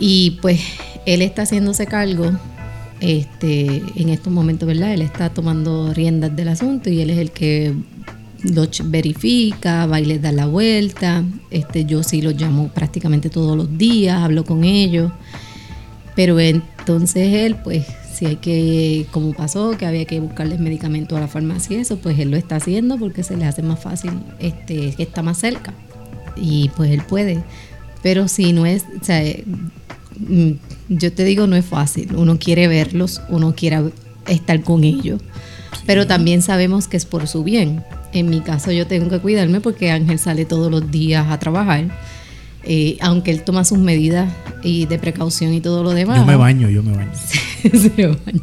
[0.00, 0.60] Y pues
[1.06, 2.32] él está haciéndose cargo
[2.98, 4.92] este, en estos momentos, ¿verdad?
[4.92, 7.72] Él está tomando riendas del asunto y él es el que
[8.42, 11.22] lo ch- verifica, va y les da la vuelta.
[11.52, 15.12] Este, yo sí los llamo prácticamente todos los días, hablo con ellos.
[16.18, 21.20] Pero entonces él, pues, si hay que, como pasó, que había que buscarles medicamentos a
[21.20, 24.10] la farmacia y eso, pues él lo está haciendo porque se le hace más fácil,
[24.40, 25.72] este, que está más cerca.
[26.34, 27.44] Y pues él puede.
[28.02, 29.44] Pero si no es, o sea, eh,
[30.18, 30.50] mm,
[30.88, 32.16] yo te digo, no es fácil.
[32.16, 33.92] Uno quiere verlos, uno quiere
[34.26, 35.22] estar con ellos.
[35.86, 37.84] Pero también sabemos que es por su bien.
[38.12, 41.96] En mi caso yo tengo que cuidarme porque Ángel sale todos los días a trabajar.
[42.64, 46.18] Eh, aunque él toma sus medidas y de precaución y todo lo demás.
[46.18, 47.12] Yo me baño, yo me baño.
[47.62, 48.42] se baña.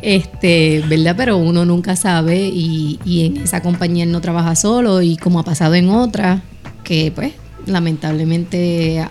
[0.00, 1.14] Este, ¿verdad?
[1.16, 5.38] Pero uno nunca sabe y, y en esa compañía él no trabaja solo y como
[5.38, 6.42] ha pasado en otras,
[6.82, 7.32] que pues
[7.66, 9.10] lamentablemente ah,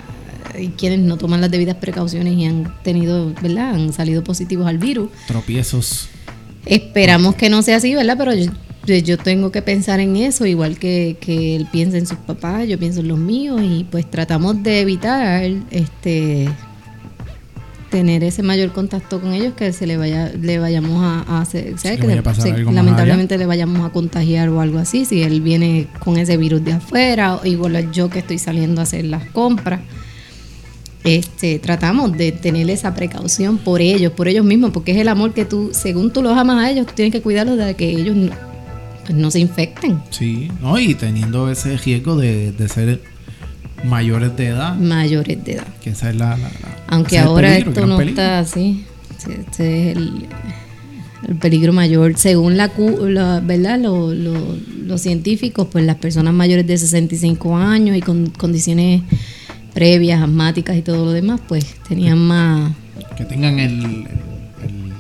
[0.53, 3.75] hay quienes no toman las debidas precauciones y han tenido, ¿verdad?
[3.75, 5.09] Han salido positivos al virus.
[5.27, 6.09] Tropiezos.
[6.65, 8.15] Esperamos que no sea así, ¿verdad?
[8.17, 8.33] Pero
[8.85, 12.67] yo, yo tengo que pensar en eso, igual que, que él piensa en sus papás,
[12.67, 16.49] yo pienso en los míos y pues tratamos de evitar este
[17.89, 21.77] tener ese mayor contacto con ellos que se le vaya le vayamos a, a hacer,
[21.77, 21.99] ¿sabes?
[21.99, 26.17] que pasar se- lamentablemente le vayamos a contagiar o algo así si él viene con
[26.17, 29.81] ese virus de afuera o igual yo que estoy saliendo a hacer las compras
[31.03, 35.33] este, tratamos de tener esa precaución por ellos, por ellos mismos, porque es el amor
[35.33, 38.15] que tú, según tú los amas a ellos, tú tienes que cuidarlos de que ellos
[39.09, 40.01] no, se infecten.
[40.09, 43.01] Sí, no, y teniendo ese riesgo de, de ser
[43.83, 45.67] mayores de edad, mayores de edad.
[45.83, 46.29] que esa es la.
[46.31, 48.21] la- la- Aunque ahora peligro, esto no peligro.
[48.21, 48.85] está así.
[49.17, 50.27] Ese es el,
[51.27, 52.17] el peligro mayor.
[52.17, 52.71] Según la,
[53.07, 53.79] la- ¿verdad?
[53.79, 59.01] Lo- lo- los científicos, pues las personas mayores de 65 años y con condiciones
[59.73, 62.73] previas, asmáticas y todo lo demás, pues tenían más...
[63.15, 64.07] Que tengan el, el-
[64.63, 64.93] el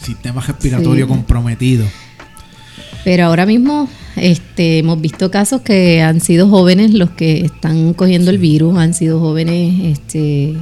[0.00, 1.08] sistema respiratorio Sí.
[1.08, 1.84] comprometido.
[3.04, 8.30] Pero ahora mismo este, hemos visto casos que han sido jóvenes los que están cogiendo
[8.30, 10.54] el virus, han sido jóvenes, este,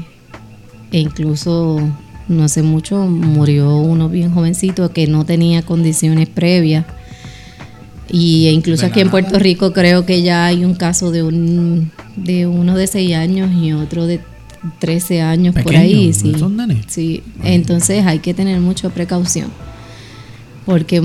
[0.93, 1.81] e incluso
[2.29, 6.85] no hace mucho murió uno bien jovencito que no tenía condiciones previas.
[8.11, 11.91] Y e incluso aquí en Puerto Rico creo que ya hay un caso de un
[12.17, 14.21] de uno de 6 años y otro de
[14.79, 16.13] 13 años por ahí.
[16.13, 16.35] Sí.
[16.39, 16.57] son.
[16.87, 19.51] Sí, entonces hay que tener mucha precaución.
[20.65, 21.03] Porque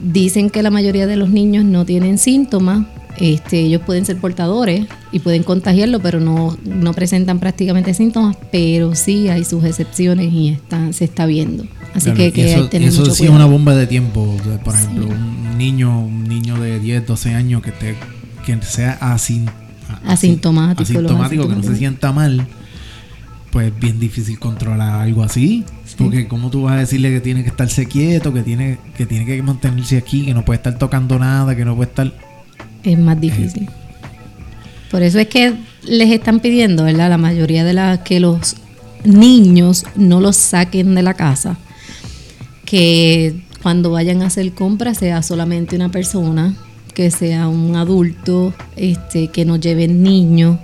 [0.00, 2.86] dicen que la mayoría de los niños no tienen síntomas.
[3.18, 8.94] Este, ellos pueden ser portadores y pueden contagiarlo, pero no, no presentan prácticamente síntomas, pero
[8.94, 11.64] sí hay sus excepciones y está, se está viendo.
[11.94, 14.20] Así Claro, que, que hay eso, eso mucho sí es una bomba de tiempo.
[14.38, 17.94] O sea, Por ejemplo, un niño, un niño de 10, 12 años que esté,
[18.44, 19.48] que sea asin-
[19.88, 22.46] a- Asintomático, asintomático, que no se sienta mal,
[23.56, 25.64] pues es bien difícil controlar algo así.
[25.96, 29.24] Porque como tú vas a decirle que tiene que estarse quieto, que tiene, que tiene
[29.24, 32.12] que mantenerse aquí, que no puede estar tocando nada, que no puede estar...
[32.82, 33.66] es más difícil.
[34.90, 35.54] Por eso es que
[35.84, 37.08] les están pidiendo, ¿verdad?
[37.08, 38.56] La mayoría de las que los
[39.04, 41.56] niños no los saquen de la casa.
[42.66, 46.54] Que cuando vayan a hacer compras sea solamente una persona,
[46.92, 50.58] que sea un adulto, este, que no lleven niños,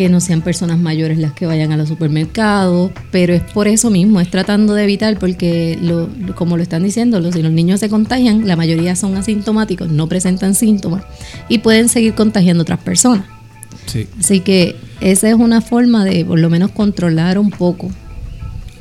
[0.00, 3.90] que no sean personas mayores las que vayan a los supermercados, pero es por eso
[3.90, 7.80] mismo, es tratando de evitar, porque lo, como lo están diciendo, los, si los niños
[7.80, 11.04] se contagian, la mayoría son asintomáticos, no presentan síntomas
[11.50, 13.26] y pueden seguir contagiando a otras personas.
[13.84, 14.06] Sí.
[14.18, 17.90] Así que esa es una forma de por lo menos controlar un poco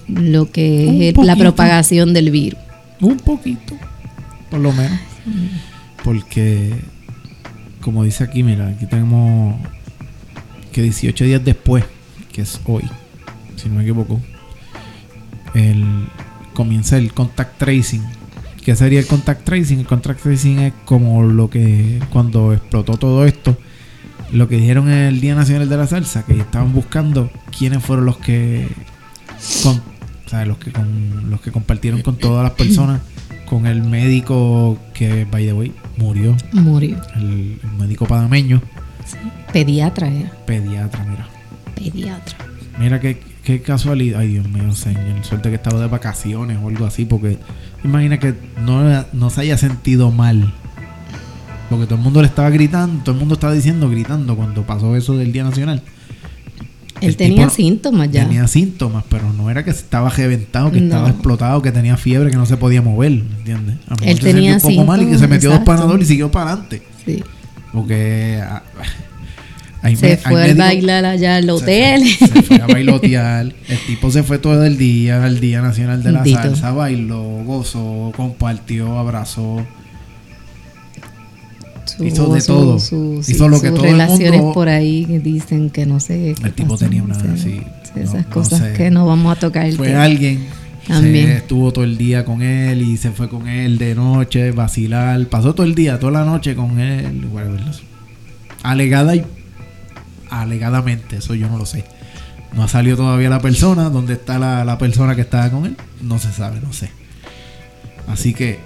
[0.08, 0.86] lo que
[1.18, 2.62] Un es la propagación del virus.
[3.02, 3.76] Un poquito,
[4.50, 4.98] por lo menos.
[6.02, 6.76] Porque,
[7.82, 9.58] como dice aquí, mira, aquí tenemos
[10.70, 11.84] que 18 días después,
[12.32, 12.84] que es hoy,
[13.56, 14.20] si no me equivoco,
[15.54, 16.08] el,
[16.54, 18.04] comienza el contact tracing.
[18.64, 19.80] ¿Qué sería el contact tracing?
[19.80, 23.58] El contact tracing es como lo que cuando explotó todo esto,
[24.32, 28.06] lo que dijeron en el Día Nacional de la Salsa, que estaban buscando quiénes fueron
[28.06, 28.68] los que
[29.64, 29.82] con-
[30.26, 33.02] o sea, los que con, los que compartieron con todas las personas,
[33.48, 37.02] con el médico que by the way murió, Murió.
[37.16, 38.62] el, el médico panameño,
[39.54, 40.32] Pediatra era.
[40.46, 41.28] pediatra, mira.
[41.76, 42.38] Pediatra.
[42.80, 46.86] Mira qué, qué casualidad, ay Dios mío, señor, suerte que estaba de vacaciones o algo
[46.86, 47.38] así, porque
[47.84, 48.34] imagina que
[48.64, 50.54] no, no se haya sentido mal.
[51.70, 54.96] Porque todo el mundo le estaba gritando, todo el mundo estaba diciendo, gritando cuando pasó
[54.96, 55.84] eso del Día Nacional.
[57.02, 58.26] Él El tenía síntomas ya.
[58.26, 60.88] Tenía síntomas, pero no era que estaba reventado, que No.
[60.88, 63.78] estaba explotado, que tenía fiebre, que no se podía mover, ¿me ¿entiendes?
[63.88, 66.02] A lo mejor Él se tenía un poco mal y que se metió dos panadol
[66.02, 66.82] y siguió para adelante.
[67.06, 67.24] Sí.
[67.74, 68.62] Porque ah,
[69.82, 72.02] Se me- fue a médicos- bailar allá al se hotel.
[72.18, 73.46] fue- Se fue, a bailotear.
[73.68, 76.26] El tipo se fue todo el día, al Día Nacional de la.
[76.26, 79.66] Salsa, bailó, gozó, compartió, abrazó.
[81.86, 82.80] Su- Hizo de su- todo.
[82.80, 86.32] su- Hizo lo que todo el relaciones mundo- por ahí que dicen que no sé.
[86.44, 87.38] El tipo pasó, tenía no una- sé.
[87.38, 87.62] sí,
[87.96, 88.74] esas no- no cosas sé.
[88.74, 89.66] que no vamos a tocar.
[89.66, 90.46] el Fue alguien.
[90.90, 91.30] También.
[91.30, 95.24] Estuvo todo el día con él y se fue con él de noche, vacilar.
[95.28, 97.28] Pasó todo el día, toda la noche con él.
[98.64, 99.24] Alegada y.
[100.32, 101.86] Alegadamente, eso yo no lo sé.
[102.54, 103.90] No ha salido todavía la persona.
[103.90, 105.78] ¿Dónde está la, la persona que estaba con él?
[106.02, 106.90] No se sabe, no sé.
[108.08, 108.60] Así que.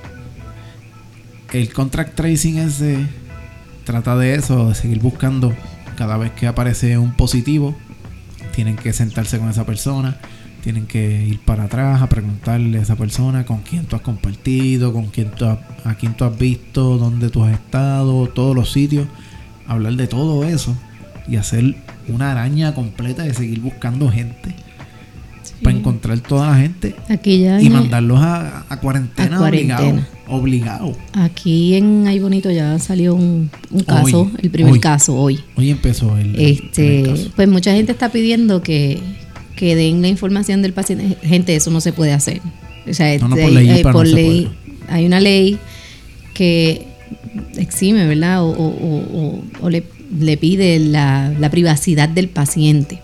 [1.52, 3.06] El contract tracing ese
[3.84, 5.54] trata de eso, de seguir buscando
[5.98, 7.76] cada vez que aparece un positivo.
[8.56, 10.18] Tienen que sentarse con esa persona
[10.64, 14.94] tienen que ir para atrás a preguntarle a esa persona con quién tú has compartido,
[14.94, 18.72] con quién tú has- a quién tú has visto, dónde tú has estado, todos los
[18.72, 19.08] sitios,
[19.68, 20.76] hablar de todo eso
[21.28, 21.76] y hacer
[22.08, 24.56] una araña completa de seguir buscando gente
[25.62, 27.62] para encontrar toda la gente Aquí ya.
[27.62, 29.78] y mandarlos a, a cuarentena, A cuarentena.
[29.80, 30.98] obligado, obligado.
[31.14, 34.80] Aquí en Ay Bonito ya salió un, un caso, Hoy, el primer hoy.
[34.80, 35.40] caso hoy.
[35.56, 37.32] Hoy empezó el, Este, caso.
[37.36, 39.00] pues mucha gente está pidiendo que,
[39.56, 41.18] que den la información del paciente.
[41.24, 42.42] Gente, eso no se puede hacer.
[42.90, 44.50] O sea, No, no, este, por ley, hay- para por no se ley-
[44.90, 45.58] hay una ley
[46.34, 46.86] que
[47.58, 48.44] exime, ¿verdad?
[48.44, 49.84] O, o- o- o- o le,
[50.20, 53.00] le pide la, la privacidad del paciente.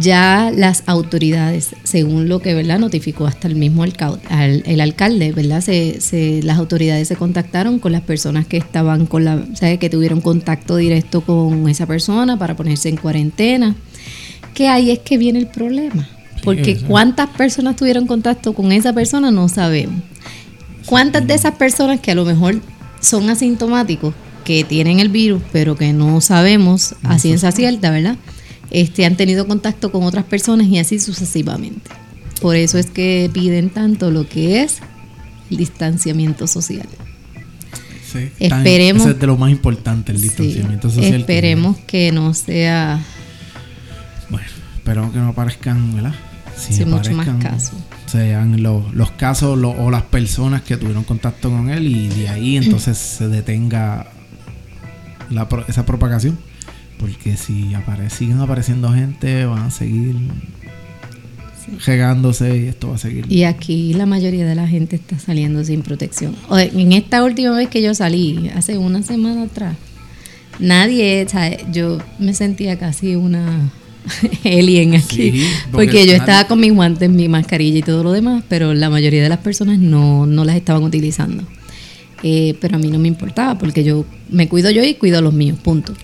[0.00, 2.78] Ya las autoridades, según lo que ¿verdad?
[2.78, 4.20] notificó hasta el mismo alcalde,
[4.66, 5.62] el alcalde, ¿verdad?
[5.62, 9.88] Se, se- las autoridades se contactaron con las personas que estaban con la, sea, que
[9.88, 13.76] tuvieron contacto directo con esa persona para ponerse en cuarentena.
[14.58, 16.08] Que ahí es que viene el problema.
[16.42, 20.02] Porque cuántas personas tuvieron contacto con esa persona no sabemos.
[20.84, 22.60] ¿Cuántas de esas personas que a lo mejor
[23.00, 28.16] son asintomáticos, que tienen el virus, pero que no sabemos a ciencia cierta, ¿verdad?
[28.72, 31.90] Este, han tenido contacto con otras personas y así sucesivamente.
[32.40, 34.78] Por eso es que piden tanto lo que es
[35.50, 36.88] el distanciamiento social.
[38.12, 41.10] Sí, tan- esperemos- ese es de lo más importante, el Sí, distanciamiento social.
[41.12, 43.04] que- esperemos que no sea
[44.88, 46.14] Esperemos que no aparezcan, ¿verdad?
[46.56, 47.74] Si sí, mucho más aparezcan, casos.
[48.06, 52.28] Sean los, los casos lo- o las personas que tuvieron contacto con él y de
[52.30, 54.06] ahí entonces se detenga
[55.30, 56.38] la, esa propagación.
[56.98, 60.16] Porque si apare- siguen apareciendo gente, van a seguir
[61.84, 63.30] regándose y esto va a seguir.
[63.30, 66.34] Y aquí la mayoría de la gente está saliendo sin protección.
[66.50, 69.76] En esta última vez que yo salí, hace una semana atrás,
[70.58, 71.26] nadie,
[71.72, 73.70] yo me sentía casi una
[74.44, 75.32] alien aquí.
[75.32, 78.74] Sí, porque porque, yo estaba con mis guantes, mi mascarilla y todo lo demás, pero
[78.74, 81.44] la mayoría de las personas no, no las estaban utilizando.
[82.22, 85.20] Eh, pero a mí no me importaba porque yo me cuido yo y cuido a
[85.20, 85.94] los míos, punto.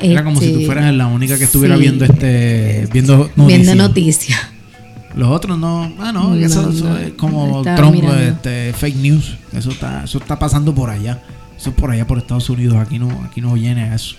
[0.00, 1.82] Era como si tú Este, fueras la única que estuviera sí.
[1.82, 3.46] viendo este viendo noticias.
[3.46, 4.40] Viendo noticias.
[5.14, 9.36] Los otros no, ah no, No, eso, eso no, es como Trump, este, fake news.
[9.52, 11.22] Eso está, eso está pasando por allá.
[11.56, 12.76] Eso es por allá por Estados Unidos.
[12.76, 14.16] Aquí no, aquí no viene a eso.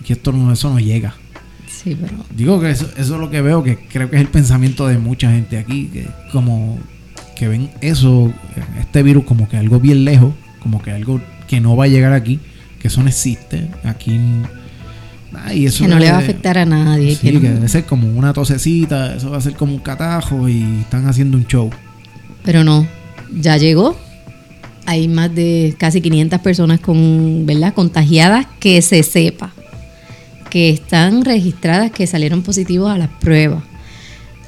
[0.00, 1.14] Aquí esto no, eso no llega.
[1.84, 4.28] Sí, pero Digo que eso, eso es lo que veo, que creo que es el
[4.28, 6.78] pensamiento de mucha gente aquí, que como
[7.36, 8.32] que ven eso,
[8.80, 12.12] este virus como que algo bien lejos, como que algo que no va a llegar
[12.14, 12.40] aquí,
[12.80, 13.68] que eso no existe.
[13.84, 14.18] Aquí
[15.34, 17.14] ah, y eso que no le va a afectar a nadie.
[17.16, 19.80] Sí, que que no- debe ser como una tosecita, eso va a ser como un
[19.80, 21.70] catajo y están haciendo un show.
[22.44, 22.86] Pero no,
[23.32, 23.98] ya llegó.
[24.86, 27.72] Hay más de casi 500 personas con, ¿verdad?
[27.74, 29.52] contagiadas que se sepa.
[30.54, 33.64] Que están registradas, que salieron positivos a las pruebas.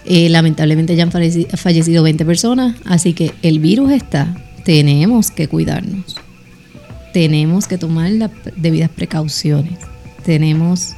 [0.04, 4.36] Eh, lamentablemente ya han falleci- fallecido 20 personas, así que el virus está.
[4.64, 6.14] Tenemos que cuidarnos.
[7.12, 9.80] Tenemos que tomar las debidas precauciones.
[10.24, 10.92] Tenemos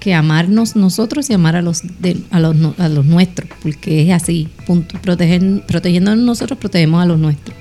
[0.00, 4.14] que amarnos nosotros y amar a los, de- a los, a los nuestros, porque es
[4.14, 4.98] así, punto.
[5.02, 7.54] Protegen, protegiéndonos nosotros, protegemos a los nuestros.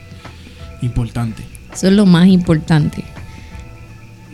[0.82, 1.44] Importante.
[1.74, 3.04] Eso es lo más importante.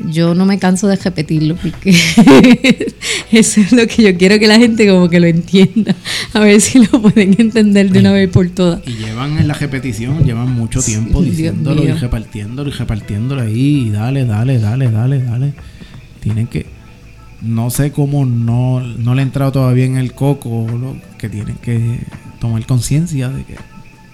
[0.07, 1.91] Yo no me canso de repetirlo porque
[3.31, 5.95] eso es lo que yo quiero que la gente como que lo entienda.
[6.33, 8.81] A ver si lo pueden entender de una vez por todas.
[8.87, 13.87] Y llevan en la repetición, llevan mucho tiempo diciéndolo y repartiéndolo y repartiéndolo ahí.
[13.87, 15.53] Y dale, dale, dale, dale, dale.
[16.19, 16.65] Tienen que.
[17.41, 21.55] No sé cómo no, no le ha entrado todavía en el coco lo que tienen
[21.55, 21.99] que
[22.39, 23.55] tomar conciencia de que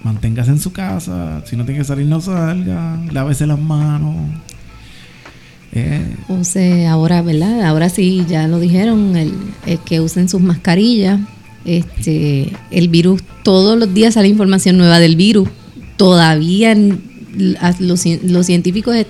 [0.04, 1.42] manténgase en su casa.
[1.46, 3.00] Si no tiene que salir, no salga.
[3.12, 4.16] Lávese las manos.
[6.28, 7.64] Use ahora, ¿verdad?
[7.64, 9.34] Ahora sí, ya lo dijeron, el,
[9.66, 11.20] el que usen sus mascarillas.
[11.66, 15.50] Este, el virus, todos los días sale información nueva del virus.
[15.98, 16.76] Todavía
[17.80, 19.08] los, los científicos, es,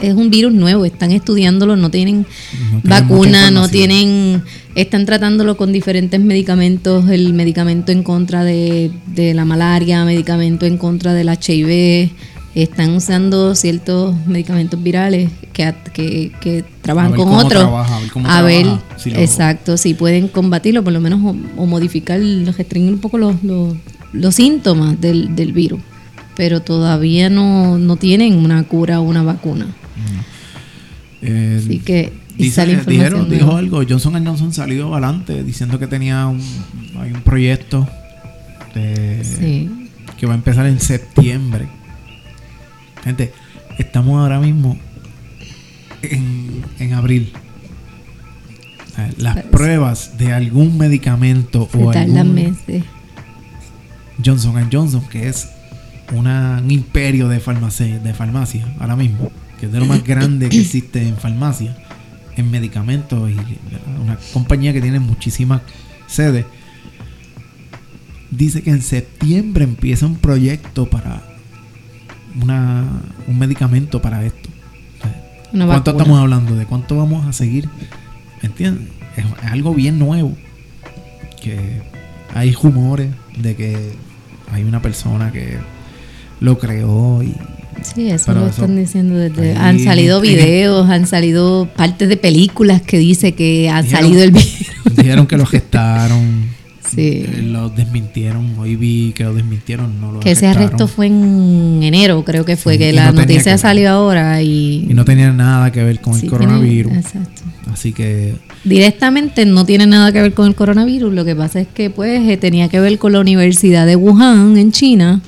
[0.00, 2.26] es un virus nuevo, están estudiándolo, no tienen
[2.72, 4.42] No vacuna, no tienen,
[4.74, 10.78] están tratándolo con diferentes medicamentos, el medicamento en contra de, de la malaria, medicamento en
[10.78, 12.10] contra del HIV,
[12.54, 17.62] están usando ciertos medicamentos virales que, que, que trabajan con otros.
[17.62, 21.00] trabaja, a ver cómo a ver, trabaja, si lo- exacto, si pueden combatirlo, por lo
[21.00, 23.74] menos o, o modificar, restringir un poco los, los,
[24.12, 25.80] los síntomas del, del virus.
[26.36, 29.66] Pero todavía no, no tienen una cura o una vacuna.
[31.22, 33.34] eh, Así que Dice- dijeron, nueva.
[33.44, 36.40] dijo algo, Johnson Johnson salió adelante diciendo que tenía un,
[36.98, 37.86] hay un proyecto
[38.74, 39.68] de- Sí.
[40.18, 41.68] que va a empezar en septiembre.
[43.04, 43.32] Gente,
[43.78, 44.78] estamos ahora mismo
[46.02, 47.32] en, en abril.
[49.16, 49.50] Las Parece.
[49.50, 52.84] pruebas de algún medicamento Se o algún meses.
[54.22, 55.48] Johnson Johnson, que es
[56.12, 60.50] una- un imperio de farmacia, de farmacia ahora mismo, que es de lo más grande
[60.50, 61.74] que existe en farmacia,
[62.36, 63.36] en medicamentos y
[64.02, 65.62] una compañía que tiene muchísimas
[66.06, 66.44] sedes.
[68.30, 71.22] Dice que en septiembre empieza un proyecto para
[72.42, 72.84] una,
[73.26, 74.48] un medicamento para esto.
[75.52, 76.02] Una ¿Cuánto vacuna.
[76.04, 76.54] estamos hablando?
[76.56, 77.68] ¿De cuánto vamos a seguir?
[78.42, 78.88] ¿Entiendes?
[79.16, 80.34] Es, algo bien nuevo.
[81.42, 81.80] Que
[82.34, 83.76] hay rumores de que
[84.52, 85.56] hay una persona que
[86.40, 87.34] lo creó y
[87.82, 89.52] Sí, eso lo eso- están diciendo desde...
[89.52, 94.22] ahí Han salido videos, han salido partes de películas que dice que ha Dijeron- salido
[94.22, 94.66] el virus.
[94.96, 96.44] dijeron que lo gestaron.
[96.94, 97.24] Sí.
[97.26, 98.58] eh, Lo desmintieron.
[98.58, 100.00] Hoy vi que lo desmintieron.
[100.00, 103.12] No lo Que ese arresto fue en enero, creo que fue, Sí, que la no
[103.14, 103.58] que noticia ver.
[103.58, 104.86] salió ahora y...
[104.88, 106.92] Y no tenía nada que ver con Sí, el tiene- coronavirus.
[106.96, 107.42] exacto.
[107.72, 108.34] Así que
[108.64, 112.28] Directamente no tiene nada que ver con el coronavirus, lo que pasa es que pues
[112.28, 115.20] eh, tenía que ver con la Universidad de Wuhan en China.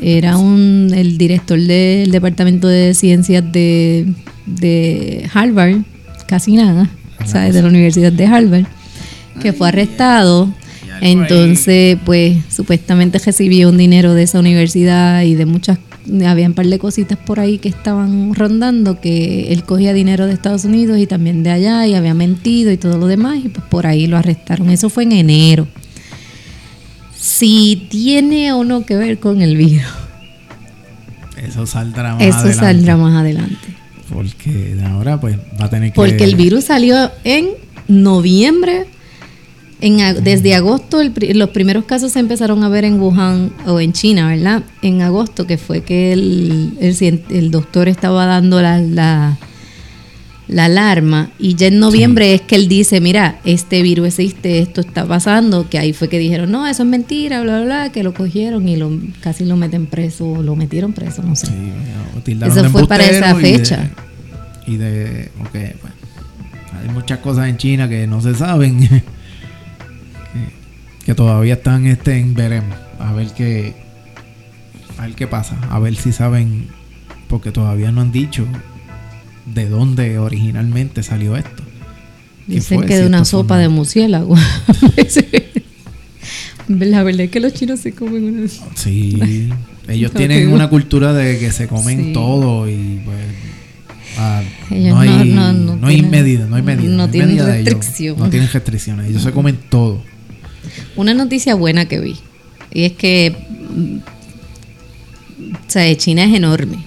[0.00, 4.06] Era un el director del Departamento de Ciencias de,
[4.46, 5.82] de Harvard,
[6.26, 6.88] casi nada,
[7.26, 7.52] ¿sabes?
[7.52, 8.64] De la Universidad de Harvard,
[9.42, 10.48] que fue arrestado.
[11.04, 15.78] Entonces, pues supuestamente recibió un dinero de esa universidad y de muchas,
[16.24, 20.32] había un par de cositas por ahí que estaban rondando, que él cogía dinero de
[20.32, 23.66] Estados Unidos y también de allá y había mentido y todo lo demás y pues
[23.66, 24.70] por ahí lo arrestaron.
[24.70, 25.66] Eso fue en enero.
[27.18, 29.82] Si tiene o no que ver con el virus,
[31.36, 32.60] eso saldrá más eso adelante.
[32.60, 33.68] saldrá más adelante.
[34.08, 35.96] Porque ahora pues va a tener que...
[35.96, 37.48] Porque el virus salió en
[37.88, 38.86] noviembre.
[39.82, 43.92] En, desde agosto, el los primeros casos se empezaron a ver en Wuhan o en
[43.92, 44.62] China, ¿verdad?
[44.80, 49.36] En agosto, que fue que el, el, el doctor estaba dando la, la,
[50.46, 51.30] la alarma.
[51.38, 55.68] Y ya en noviembre es que él dice: Mira, este virus existe, esto está pasando.
[55.68, 57.92] Que ahí fue que dijeron: No, eso es mentira, bla, bla, bla.
[57.92, 58.88] Que lo cogieron y lo,
[59.20, 61.48] casi lo meten preso, o lo metieron preso, no sé.
[61.48, 63.90] Sí, Eso fue para esa embustero y de- fecha.
[64.64, 65.96] Y de, ok, bueno.
[66.80, 68.78] hay muchas cosas en China que no se saben.
[71.04, 72.76] que, todavía están este, en veremos.
[72.98, 73.74] A ver qué.
[74.98, 75.56] A ver qué pasa.
[75.70, 76.68] A ver si saben.
[77.28, 78.46] Porque todavía no han dicho
[79.46, 81.62] de dónde originalmente salió esto.
[82.46, 82.86] ¿Qué Dicen fue?
[82.86, 84.36] que Si de una sopa de murciélago.
[86.68, 88.48] La verdad es que los chinos se comen una...
[88.74, 89.50] Sí,
[89.88, 92.12] ellos tienen una cultura de que se comen Sí.
[92.12, 93.18] todo y pues
[94.18, 96.90] ah, no, hay, no- no, hay medida, no hay medida.
[96.90, 98.18] no hay tienen medida restricción.
[98.18, 100.02] No tienen restricciones, ellos se comen todo.
[100.96, 102.16] Una noticia buena que vi.
[102.72, 103.34] Y es que
[105.50, 106.78] o sea, China es enorme.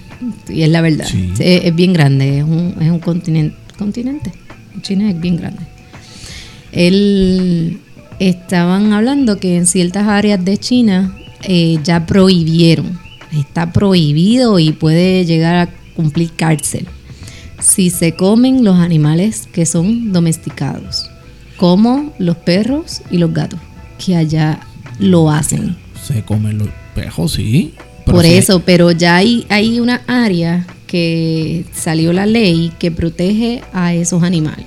[0.50, 1.08] Y es la verdad.
[1.10, 1.32] Sí.
[1.40, 2.40] Es, es bien grande.
[2.40, 3.58] Es un, es un continente.
[3.78, 4.32] continente.
[4.82, 5.62] China es bien grande.
[6.72, 7.80] Él
[8.20, 13.00] estaban hablando que en ciertas áreas de China eh, ya prohibieron.
[13.32, 16.88] Está prohibido y puede llegar a cumplir cárcel.
[17.60, 21.10] Si se comen los animales que son domesticados,
[21.58, 23.60] como los perros y los gatos,
[24.04, 24.60] que allá
[25.00, 25.76] lo hacen.
[26.02, 27.74] Se comen los pejos, sí.
[28.06, 33.64] Por sí, eso, pero ya hay, hay una área que salió la ley que protege
[33.74, 34.66] a esos animales.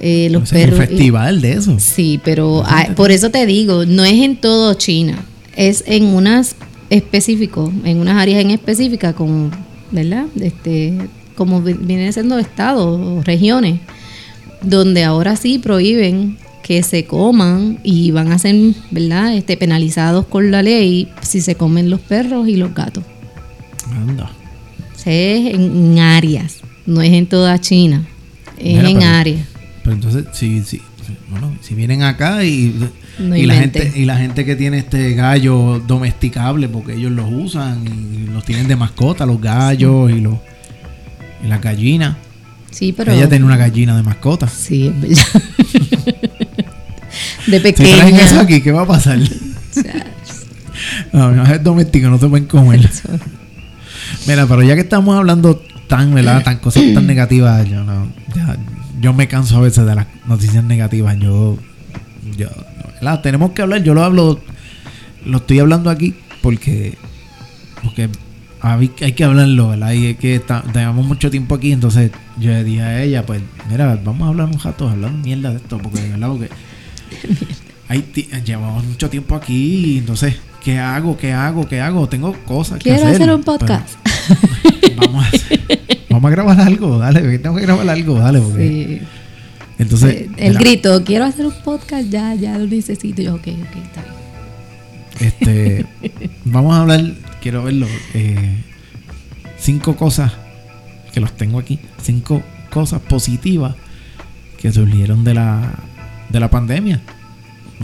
[0.00, 0.80] Eh, los ese es perros.
[0.80, 1.76] un festival de eso.
[1.78, 5.18] Sí, pero hay- por eso te digo, no es en todo China,
[5.54, 6.56] es en unas
[6.90, 9.50] específicos, en unas áreas en específicas, como,
[9.92, 10.24] ¿verdad?
[10.40, 10.94] Este,
[11.36, 13.78] como vi- vienen siendo estados o regiones,
[14.62, 18.56] donde ahora sí prohíben que se coman y van a ser,
[18.90, 19.34] ¿verdad?
[19.36, 23.04] Este, penalizados con la ley si se comen los perros y los gatos.
[23.90, 24.30] Anda.
[25.04, 28.06] Es en, áreas, no es en toda China,
[28.56, 29.46] es Mira, en pero- áreas.
[29.82, 30.80] Pero entonces, si, si,
[31.28, 32.72] bueno, si vienen acá y,
[33.18, 37.26] No y, la gente, y la gente que tiene este gallo domesticable, porque ellos los
[37.32, 40.36] usan y los tienen de mascota, los gallos y los
[41.44, 42.16] y las gallinas.
[42.70, 43.12] Sí, pero...
[43.12, 44.46] Ella tiene una gallina de mascota.
[44.48, 45.42] Sí, es verdad.
[47.52, 47.96] de Si pequeña.
[47.96, 49.18] traen eso aquí, ¿qué va a pasar?
[51.12, 52.88] No, no es doméstico, no se pueden comer.
[54.26, 56.42] Mira, pero ya que estamos hablando tan, ¿verdad?
[56.42, 58.56] Tan cosas tan negativas, yo no, ya-
[59.00, 61.18] yo me canso a veces de las noticias negativas.
[61.18, 61.58] Yo,
[62.36, 62.48] yo,
[62.94, 63.20] ¿verdad?
[63.20, 64.40] Tenemos que hablar, yo lo hablo,
[65.24, 66.96] lo estoy hablando aquí porque,
[67.82, 68.08] porque
[68.60, 69.92] hay, hay que hablarlo, ¿verdad?
[69.92, 73.42] Y es que está- tenemos mucho tiempo aquí, entonces yo le dije a ella, pues,
[73.70, 76.28] mira, vamos a hablar un rato, hablar mierda de esto, porque, ¿verdad?
[76.28, 76.48] Porque
[78.14, 81.16] ti- llevamos mucho tiempo aquí y entonces, ¿qué hago?
[81.16, 81.66] ¿Qué hago?
[81.68, 82.08] ¿Qué hago?
[82.08, 83.22] Tengo cosas que Quiero hacer.
[83.22, 83.88] hacer un pero- podcast.
[84.96, 85.60] vamos, a hacer-
[86.10, 89.06] vamos a grabar algo, dale, tengo que grabar algo, dale, porque Sí.
[89.78, 93.20] entonces Eh, El grito, quiero hacer un podcast, ya, ya lo necesito.
[93.22, 94.12] Yo, ok, ok, está bien.
[95.20, 95.86] este
[96.44, 98.56] vamos a hablar, quiero verlo, eh,
[99.58, 100.32] cinco cosas
[101.12, 103.74] que los tengo aquí, cinco cosas positivas
[104.58, 105.72] que surgieron de la
[106.32, 107.00] de la pandemia,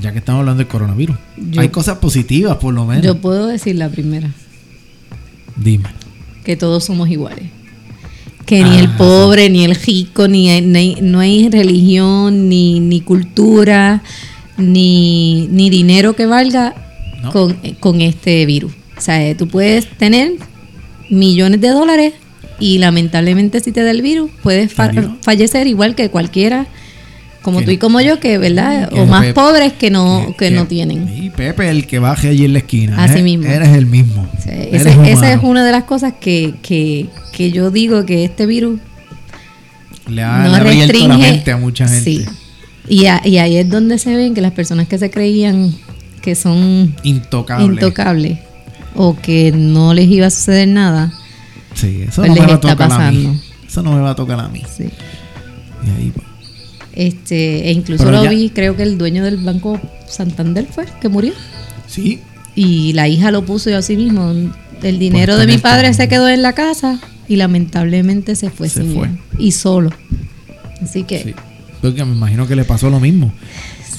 [0.01, 1.17] ya que estamos hablando del coronavirus.
[1.51, 3.05] Yo- Hay cosas positivas por lo menos.
[3.05, 4.31] Yo puedo decir la primera,
[5.57, 5.89] Dime.
[6.45, 7.45] que todos somos iguales.
[8.47, 10.61] Que ni Ah, el pobre, ni el rico, ni,
[11.03, 14.03] no hay religión, ni, ni cultura,
[14.57, 16.75] ni, ni dinero que valga
[17.23, 17.31] No.
[17.31, 18.73] con, con este virus.
[18.97, 20.33] O sea, eh, tú puedes tener
[21.11, 22.15] millones de dólares
[22.59, 24.91] y lamentablemente si te da el virus puedes fa-
[25.23, 26.67] fallecer igual que cualquiera
[27.43, 30.51] como tú y como yo que verdad que o más Pepe- pobres que no que,
[30.51, 33.03] no tienen Y Pepe, el que baje allí en la esquina.
[33.03, 33.47] Así eh, mismo.
[33.47, 34.29] Eres el mismo.
[34.47, 38.81] Eres esa es una de las cosas que, que, que yo digo que este virus
[40.07, 42.03] Le ha, no le ha restringe la mente a mucha gente.
[42.05, 42.25] sí
[42.91, 45.75] y, a- y ahí es donde se ven que las personas que se creían
[46.23, 47.65] que son Intocable.
[47.67, 48.39] intocables
[48.95, 51.13] o que no les iba a suceder nada
[51.75, 53.25] Sí, eso Pues no me va a tocar a mí.
[53.25, 53.41] pasando.
[53.69, 54.63] Eso no me va a tocar a mí.
[54.77, 54.85] sí.
[55.87, 56.27] Y ahí, pues,
[57.07, 60.85] este e incluso Pero lo ya- vi creo que el dueño del banco Santander fue
[61.01, 61.33] que murió
[61.87, 62.21] Sí,
[62.55, 64.31] y la hija lo puso yo a sí mismo
[64.83, 68.69] el dinero Por de mi padre se quedó en la casa y lamentablemente se fue
[68.69, 69.07] Se sin fue.
[69.09, 69.91] él, y solo
[70.83, 71.35] así que sí.
[71.81, 73.33] Porque me imagino que le pasó lo mismo.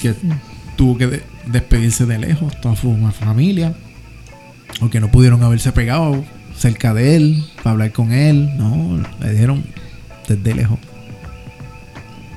[0.02, 0.14] Que
[0.76, 3.72] tuvo que de- despedirse de lejos, toda su familia.
[4.82, 6.22] O que no pudieron haberse pegado
[6.58, 8.50] cerca de él para hablar con él.
[8.58, 9.62] No, le dijeron
[10.28, 10.78] desde lejos.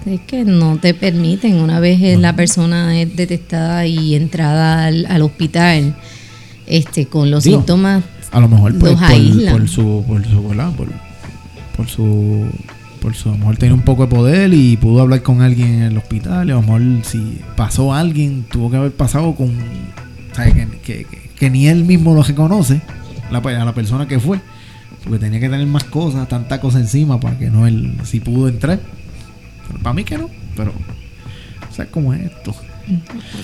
[0.06, 5.06] Es que no te permiten, una vez eh, la persona es detectada y entrada al,
[5.06, 5.96] al hospital
[6.68, 9.02] este, con los Digo, síntomas, A lo mejor pues, Los
[9.52, 10.44] por, su, por su.
[10.76, 10.88] Por,
[11.78, 12.46] por su,
[13.02, 15.70] por su, a lo mejor tenía un poco de poder y pudo hablar con alguien
[15.76, 16.40] en el hospital.
[16.40, 19.52] A lo mejor si pasó alguien, tuvo que haber pasado con,
[20.36, 22.82] sea, que, que- que- que ni él mismo lo reconoce,
[23.32, 24.40] la, pe- a la persona que fue,
[25.04, 28.48] porque tenía que tener más cosas, tanta cosa encima para que no él, si pudo
[28.48, 28.80] entrar.
[29.82, 30.74] Para mí que no, pero
[31.72, 32.56] ¿sabes cómo es esto?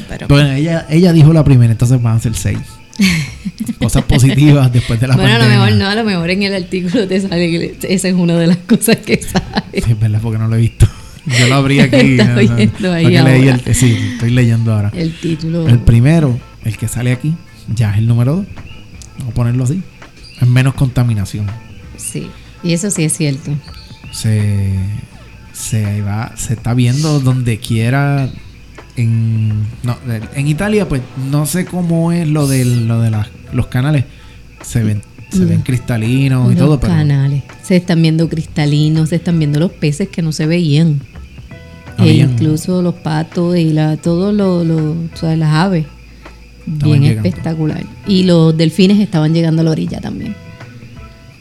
[0.10, 2.60] Pero, Bueno, ella, ella dijo la primera, entonces van a ser seis.
[3.80, 6.54] Cosas positivas después de la bueno, a lo mejor no, a lo mejor en el
[6.54, 9.82] artículo te sale que esa es una de las cosas que sale.
[9.82, 10.86] Sí, es verdad, porque no lo he visto.
[11.26, 12.18] Yo lo abrí aquí.
[12.80, 12.92] ¿no?
[12.92, 14.92] ahí leí el, sí, estoy leyendo ahora.
[14.96, 15.68] El título.
[15.68, 17.36] El primero, el que sale aquí,
[17.74, 18.46] ya es el número dos.
[19.20, 19.82] Vamos a ponerlo así.
[20.42, 21.46] Es menos contaminación.
[21.98, 22.30] Sí,
[22.64, 23.52] y eso sí es cierto.
[24.12, 24.74] Se,
[25.60, 28.30] se va, se está viendo donde quiera.
[28.96, 29.50] En,
[29.84, 29.98] no,
[30.36, 31.02] en Italia, pues
[31.32, 34.06] no sé cómo es lo de, lo de las- los canales.
[34.62, 35.02] Se ven,
[35.32, 37.44] se ven cristalinos y todo, pero canales.
[37.64, 41.02] Se están viendo cristalinos, se están viendo los peces que no se veían.
[41.98, 45.86] E incluso los patos y la, todo lo, lo- o sea, las aves.
[46.68, 47.28] Estaban Bien llegando.
[47.30, 47.84] espectacular.
[48.08, 50.36] Y los delfines estaban llegando a la orilla también.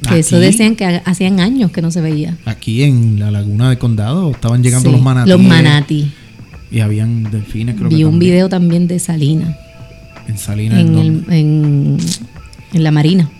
[0.08, 2.36] Que eso Aquí- decían que ha- hacían años que no se veía.
[2.44, 5.36] Aquí en la laguna de condado estaban llegando Sí, los manatíes.
[5.36, 6.12] Los manatí.
[6.70, 8.32] Y habían delfines, creo que Vi un también.
[8.32, 9.56] video también de Salina
[10.28, 10.78] En Salinas.
[10.80, 11.96] en, ¿en el- en,
[12.74, 13.30] en la marina.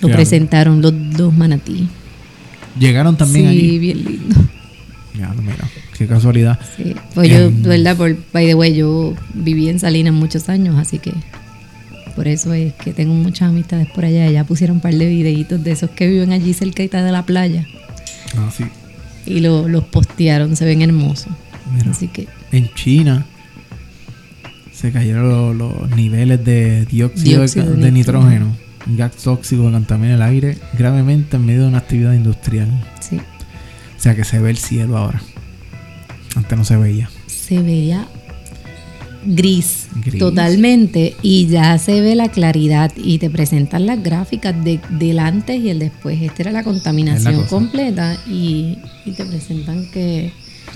[0.00, 1.86] Lo presentaron los dos manatí.
[2.78, 3.78] Llegaron también sí, allí.
[3.78, 4.36] bien lindo.
[5.18, 6.58] Ya, mira, qué casualidad.
[6.76, 6.94] Sí.
[7.14, 7.62] Pues yo, Em.
[7.62, 7.96] ¿verdad?
[7.96, 11.12] Por, by the way, yo viví en Salinas muchos años, así que
[12.14, 14.30] por eso es que tengo muchas amistades por allá.
[14.30, 17.66] Ya pusieron un par de videitos de esos que viven allí cerca de la playa
[18.36, 18.64] Ah, sí.
[19.26, 21.32] y lo- los postearon, se ven hermosos.
[21.74, 21.90] Mira.
[21.90, 23.26] Así que En China
[24.72, 28.54] se cayeron los, los niveles de dióxido, Dióxido de, nitrógeno,
[28.86, 32.68] un gas tóxico que contamina el aire gravemente en medio de una actividad industrial.
[33.00, 35.22] sí, O sea que se ve el cielo ahora.
[36.36, 37.08] Antes no se veía.
[37.26, 38.06] se veía
[39.26, 40.18] gris, Gris.
[40.18, 45.60] totalmente y ya se ve la claridad y te presentan las gráficas de, del antes
[45.60, 46.20] y el después.
[46.22, 50.32] Esta era la contaminación completa y, y te presentan que...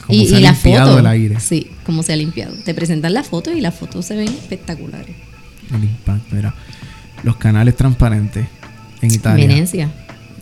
[0.06, 1.40] Cómo y, se ha y la limpiado foto, el aire.
[1.40, 2.54] Sí, cómo se ha limpiado.
[2.64, 5.14] Te presentan las fotos y las fotos se ven espectaculares.
[5.74, 6.34] El impacto.
[6.34, 6.54] Mira,
[7.24, 8.46] los canales transparentes
[9.02, 9.46] en Italia.
[9.46, 9.90] Venecia,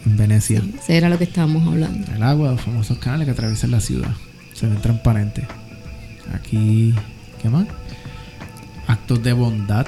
[0.05, 0.63] En Venecia.
[0.89, 2.13] era lo que estábamos hablando.
[2.13, 4.11] El agua, los famosos canales que atraviesan la ciudad.
[4.55, 5.45] Se ven transparentes.
[6.33, 6.95] Aquí,
[7.43, 7.67] ¿qué más?
[8.87, 9.87] Actos de bondad.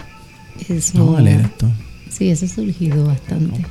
[0.68, 1.70] Eso, Vamos a leer esto.
[2.10, 3.64] sí, eso ha surgido bastante.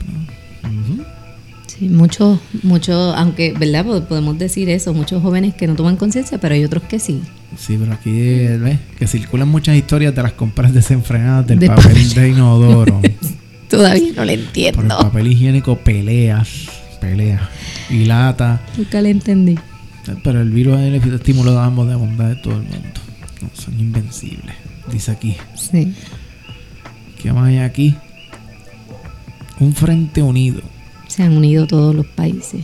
[1.68, 3.86] Sí, muchos, muchos, aunque, ¿verdad?
[3.86, 7.22] Pod- Podemos decir eso, muchos jóvenes que no toman conciencia, pero hay otros que sí.
[7.58, 11.84] Sí, pero aquí ves que circulan muchas historias de las compras desenfrenadas del De papel
[11.86, 12.14] papel.
[12.14, 13.02] de inodoro.
[13.70, 14.98] Todavía no le por el entiendo.
[14.98, 16.48] papel higiénico, peleas,
[17.02, 17.42] peleas.
[17.90, 18.62] Y lata.
[18.78, 19.58] Nunca le entendí.
[20.24, 23.02] Pero el virus es el estímulo de ambos de bondad de todo el mundo.
[23.42, 24.56] No, son invencibles.
[24.92, 25.36] Dice aquí.
[25.56, 25.94] Sí.
[27.22, 27.96] ¿Qué más hay aquí?
[29.60, 30.62] Un frente unido.
[31.08, 32.64] Se han unido todos los países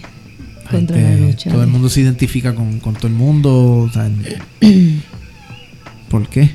[0.69, 1.51] contra Gente- la lucha.
[1.51, 3.51] Todo el mundo se identifica con, con todo el mundo.
[3.83, 5.01] o sea, en-
[6.09, 6.51] ¿Por qué?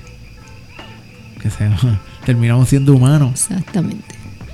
[1.43, 1.69] Que se,
[2.27, 3.33] terminamos siendo humanos.
[3.51, 4.05] Exactamente.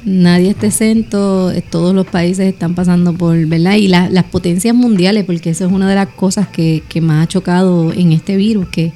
[0.07, 3.77] Nadie está exento, eh, todos los países están pasando por, ¿verdad?
[3.77, 7.25] Y la- las potencias mundiales, porque eso es una de las cosas que, que más
[7.25, 8.93] ha chocado en este virus, que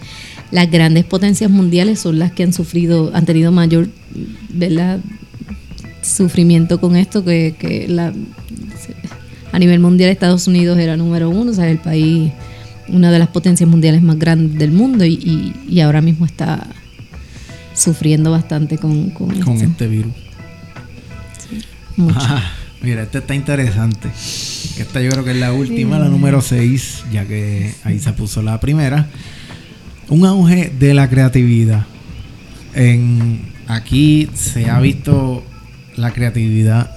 [0.51, 3.88] las grandes potencias mundiales son las que han sufrido, han tenido mayor,
[4.49, 5.01] ¿verdad?
[6.03, 8.12] Sufrimiento con esto, que, que la,
[9.53, 12.32] a nivel mundial Estados Unidos era número uno, o sea, el país,
[12.88, 16.66] una de las potencias mundiales más grandes del mundo y, y- y ahora mismo está
[17.74, 19.64] sufriendo bastante con, con, con esto.
[19.70, 20.12] este virus.
[21.96, 22.16] Mucho.
[22.20, 24.09] Ah, mira, esta está interesante.
[24.78, 28.40] Esta yo creo que es la última, la número 6, ya que ahí se puso
[28.42, 29.09] la primera.
[30.09, 31.87] Un auge de la creatividad.
[32.75, 35.45] En, aquí se ha visto
[35.97, 36.91] la creatividad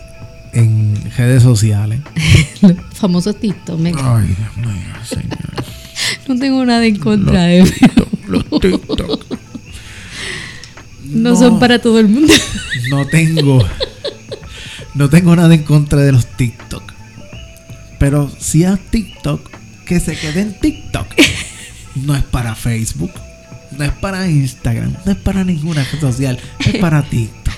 [0.53, 1.99] en redes sociales.
[2.61, 3.79] Los famosos TikTok.
[3.79, 5.39] me- Ay, Dios mío, señor.
[6.27, 7.59] no tengo nada en contra de
[8.27, 9.25] Los TikTok.
[11.05, 12.33] No, son para todo el mundo.
[12.89, 13.65] No tengo.
[14.93, 16.83] No tengo nada en contra de los TikTok.
[17.99, 19.49] Pero si a TikTok,
[19.85, 21.07] que se quede en TikTok.
[21.95, 23.11] No es para Facebook.
[23.77, 24.93] No es para Instagram.
[25.05, 26.39] No es para ninguna red social.
[26.59, 27.53] Es para TikTok.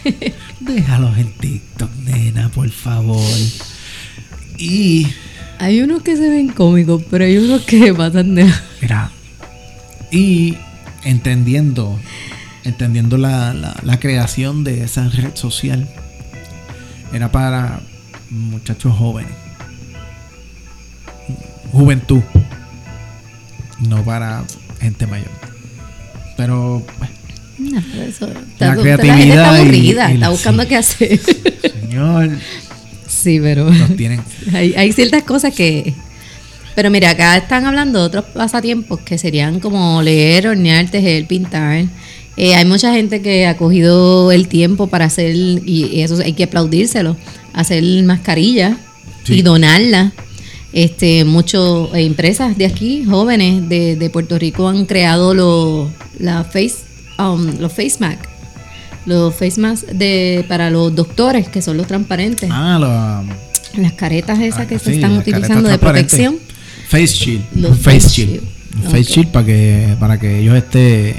[0.60, 3.22] Déjalos en TikTok, nena, por favor.
[4.58, 5.08] Y.
[5.60, 8.52] Hay unos que se ven cómicos, pero hay unos que pasan de...
[8.82, 9.12] Mira.
[10.12, 10.58] Y
[11.04, 12.00] entendiendo.
[12.64, 15.88] Entendiendo la, la- la creación de esa red social.
[17.14, 17.82] Era para
[18.30, 19.32] muchachos jóvenes.
[21.72, 22.22] Juventud.
[23.88, 24.44] No para
[24.80, 25.30] gente mayor.
[26.38, 27.14] Pero, bueno,
[27.96, 28.30] No, eso-
[28.60, 30.70] La creatividad gente está aburrida, y está buscando sí.
[30.70, 31.20] qué hacer.
[31.82, 32.30] señor,
[33.08, 34.22] Sí, pero nos tienen.
[34.54, 35.94] hay, hay ciertas cosas que,
[36.76, 41.86] Pero mira, acá están hablando de otros pasatiempos que serían como leer, hornear, tejer, pintar.
[42.36, 46.46] Eh, hay mucha gente que ha cogido el tiempo para hacer, y eso hay que
[46.46, 47.16] aplaudírselo,
[47.54, 48.76] hacer mascarillas
[49.24, 49.36] Sí.
[49.36, 50.14] y donarlas.
[50.74, 51.62] Este, muchas
[51.94, 56.78] empresas de aquí, jóvenes de, de Puerto Rico, han creado los la face,
[57.20, 58.20] um, los face mask,
[59.06, 62.50] los face mask de, para los doctores, que son los transparentes.
[62.52, 63.24] Ah, la-
[63.82, 66.38] Las caretas esas ah, que se están utilizando de protección.
[66.90, 67.44] Face Shield.
[67.56, 68.44] Los face face Shield.
[68.90, 69.04] Face.
[69.04, 71.16] Shield para que, para que ellos este,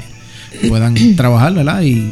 [0.67, 1.81] puedan trabajar, ¿verdad?
[1.81, 2.11] Y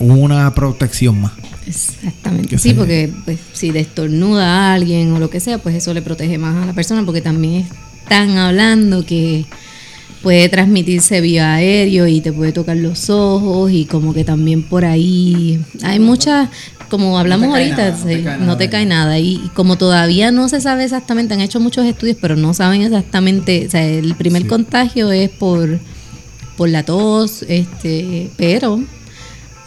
[0.00, 1.32] una protección más.
[1.68, 2.48] Exactamente.
[2.50, 5.92] Que Sí, se- porque pues, si destornuda a alguien o lo que sea, pues eso
[5.94, 7.66] le protege más a la persona, porque también
[8.02, 9.44] están hablando que
[10.22, 14.84] puede transmitirse vía aéreo y te puede tocar los ojos y como que también por
[14.84, 16.48] ahí hay muchas,
[16.90, 19.18] como hablamos cae ahorita, nada, no te no nada te de cae nada.
[19.20, 22.82] Y, y como todavía no se sabe exactamente, han hecho muchos estudios, pero no saben
[22.82, 24.48] exactamente, o sea, el primer Sí.
[24.48, 25.78] contagio es por,
[26.56, 28.82] por la tos, este, pero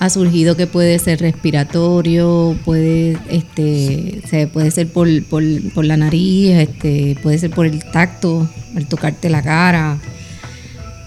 [0.01, 5.43] ha surgido que puede ser respiratorio, puede, este, se puede ser por, por,
[5.75, 9.99] por la nariz, este, puede ser por el tacto, al tocarte la cara.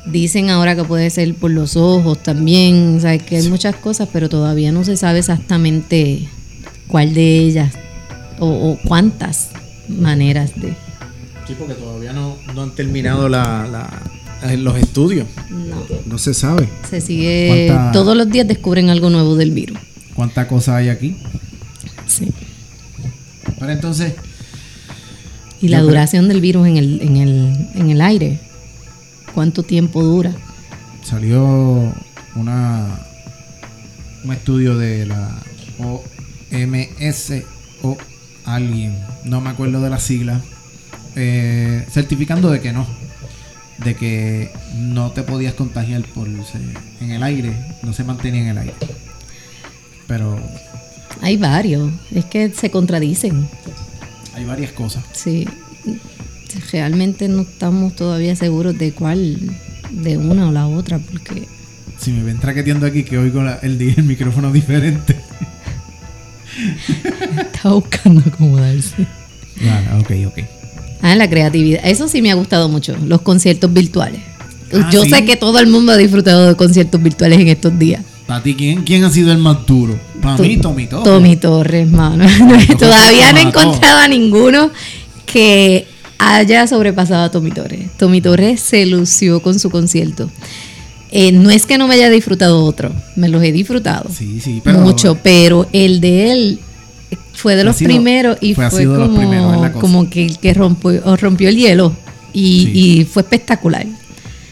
[0.06, 4.08] Dicen ahora que puede ser por los ojos también, o sea, que hay muchas cosas,
[4.12, 6.28] pero todavía no se sabe exactamente
[6.86, 7.72] cuál de ellas
[8.38, 9.48] o, o cuántas
[9.88, 10.68] maneras de.
[11.48, 14.02] Sí, porque todavía no, no han terminado la, la-
[14.44, 15.26] eh, los estudios.
[15.50, 15.82] No.
[16.06, 19.78] No se sabe Se sigue, ¿Cuánta- todos los días descubren algo nuevo del virus.
[20.14, 21.16] cuánta cosa hay aquí.
[22.06, 22.30] Sí.
[23.58, 24.14] Pero entonces,
[25.60, 28.38] Y la duración del virus en el, en el, en el aire.
[29.34, 30.32] ¿Cuánto tiempo dura?
[31.02, 31.92] salió
[32.36, 32.98] una
[34.24, 35.42] un estudio de la
[35.78, 37.42] OMS
[37.82, 37.96] o
[38.46, 40.40] alguien, no me acuerdo de la sigla,
[41.16, 42.86] eh, certificando de que no,
[43.78, 47.52] de que no te podías contagiar por en el aire,
[47.82, 48.74] no se mantenía en el aire.
[50.06, 50.38] Pero
[51.22, 51.90] Hay varios.
[52.14, 53.48] Es que se contradicen.
[54.34, 55.04] hay varias cosas.
[55.12, 55.46] Sí.
[56.70, 59.38] Realmente no estamos todavía seguros de cuál,
[59.90, 61.48] de una o la otra, porque
[61.98, 65.16] Si me ven traqueteando aquí que oigo la- el, el micrófono diferente.
[67.52, 69.06] está buscando acomodarse.
[69.60, 70.38] Vale, ok, ok.
[71.04, 71.80] Ah, la creatividad.
[71.84, 74.22] Eso sí me ha gustado mucho, los conciertos virtuales.
[74.72, 75.10] Ah, Yo ¿sí?
[75.10, 78.02] sé que todo el mundo ha disfrutado de conciertos virtuales en estos días.
[78.26, 80.00] Para ti, ¿quién, ¿quién ha sido el más duro?
[80.22, 81.04] Para mí, Tommy Torres.
[81.04, 82.24] Tommy Torres, mano.
[82.78, 84.70] Todavía no he encontrado a ninguno
[85.26, 85.86] que
[86.16, 87.90] haya sobrepasado a Tommy Torres.
[87.98, 90.30] Tommy Torres se lució con su concierto.
[91.10, 94.60] Eh, no es que no me haya disfrutado otro, me los he disfrutado Sí, sí,
[94.64, 96.58] pero mucho, pero el de él
[97.34, 100.54] fue de los sido- primeros y fue- fue, los primeros, como, como que el que
[100.54, 101.96] rompió, rompió el hielo
[102.32, 102.72] y, Sí.
[103.00, 103.86] y fue espectacular.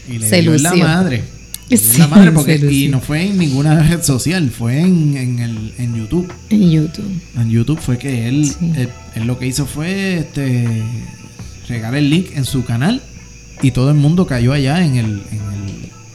[0.09, 1.23] y le se dio la madre.
[1.69, 5.73] Sí, la madre porque, y no fue en ninguna red social, fue en, en, el,
[5.79, 6.31] en YouTube.
[6.51, 7.11] En YouTube.
[7.35, 8.71] En YouTube fue que él, Sí.
[8.75, 10.67] él, él lo que hizo fue este,
[11.67, 13.01] regar el link en su canal
[13.63, 15.39] y todo el mundo cayó allá en el, en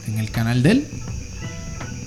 [0.07, 0.85] el, en el canal de él.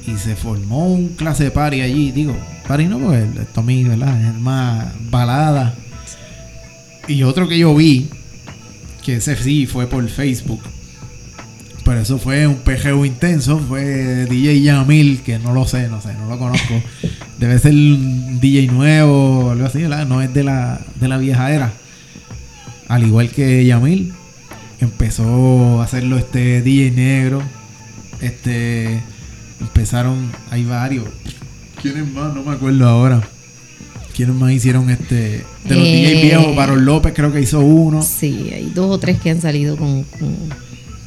[0.07, 2.11] Y se formó un clase de party allí.
[2.11, 2.37] Digo,
[2.67, 4.21] party no, porque el Tommy, ¿verdad?
[4.25, 5.75] Es más balada.
[7.09, 8.09] Y otro que yo vi,
[9.03, 10.63] que ese sí fue por Facebook.
[11.85, 13.59] Pero eso fue un PGU intenso.
[13.59, 16.81] Fue DJ Yamil, que no lo sé, no sé, no lo conozco.
[17.39, 20.07] Debe ser un DJ nuevo o algo así, ¿verdad?
[20.07, 21.73] No es de la, de la vieja era.
[22.89, 24.13] Al igual que Yamil,
[24.81, 27.43] empezó a hacerlo este DJ negro.
[28.21, 29.01] Este.
[29.63, 30.31] Empezaron.
[30.51, 31.07] Hay varios.
[31.81, 32.35] ¿Quiénes más?
[32.35, 33.23] No me acuerdo ahora.
[34.15, 35.45] ¿Quiénes más hicieron este?
[35.65, 38.03] De los Eh, DJ viejos, Barón López creo que hizo uno.
[38.03, 40.03] Sí, hay dos o tres que han salido con...
[40.05, 40.37] con-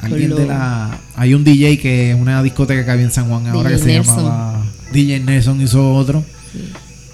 [0.00, 0.98] Alguien con de la.
[1.16, 3.84] Hay un DJ que es una discoteca que había en San Juan ahora DJ que
[4.04, 4.64] se llamaba.
[4.92, 6.22] DJ Nelson hizo otro.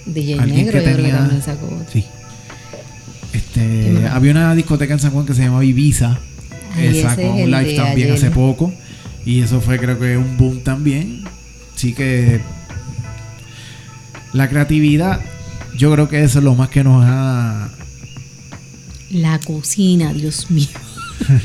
[0.07, 1.86] DJ Alguien Negro, que yo creo que tenía- también sacó otro.
[1.93, 2.05] Sí.
[3.30, 6.18] ¿Qué Este, había una discoteca en San Juan que se llamaba Ibiza.
[6.74, 8.12] Ay, que ese sacó un live también ayer.
[8.12, 8.72] hace poco.
[9.25, 11.25] Y eso fue creo que un boom también.
[11.77, 12.41] Sí que
[14.33, 15.20] la creatividad,
[15.77, 17.70] yo creo que eso es lo más que nos ha...
[19.11, 20.68] La cocina, Dios mío.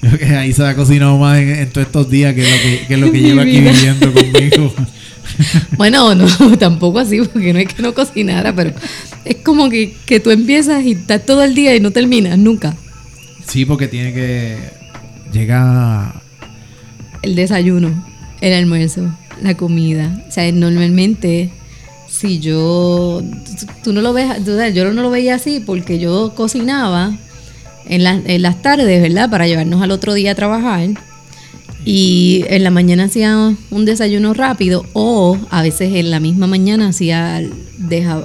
[0.00, 2.86] Creo que ahí se ha cocinado más en, en todos estos días que lo que,
[2.86, 4.74] que lo que lleva aquí viviendo conmigo.
[5.76, 6.26] Bueno, no,
[6.58, 8.72] tampoco así, porque no es que no cocinara, pero
[9.24, 12.76] es como que, que tú empiezas y estás todo el día y no terminas nunca.
[13.46, 14.83] Sí, porque tiene que
[15.34, 16.22] llegar...
[17.22, 18.04] El desayuno,
[18.40, 20.24] el almuerzo, la comida.
[20.28, 21.50] O sea, normalmente,
[22.06, 23.22] si yo.
[23.82, 24.26] Tú no lo ves,
[24.74, 27.16] yo no lo veía así porque yo cocinaba
[27.86, 29.30] en, la- en las tardes, ¿verdad?
[29.30, 30.90] Para llevarnos al otro día a trabajar.
[31.86, 36.88] Y en la mañana hacía un desayuno rápido o a veces en la misma mañana
[36.88, 37.42] hacía,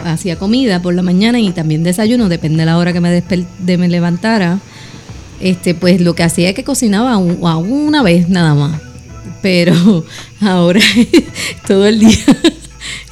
[0.05, 3.77] hacía comida por la mañana y también desayuno, depende de la hora que me, de
[3.77, 4.59] me levantara.
[5.39, 8.81] Este, pues lo que hacía es que cocinaba un- a una vez nada más.
[9.41, 10.05] Pero
[10.41, 10.81] ahora
[11.67, 12.17] todo el día.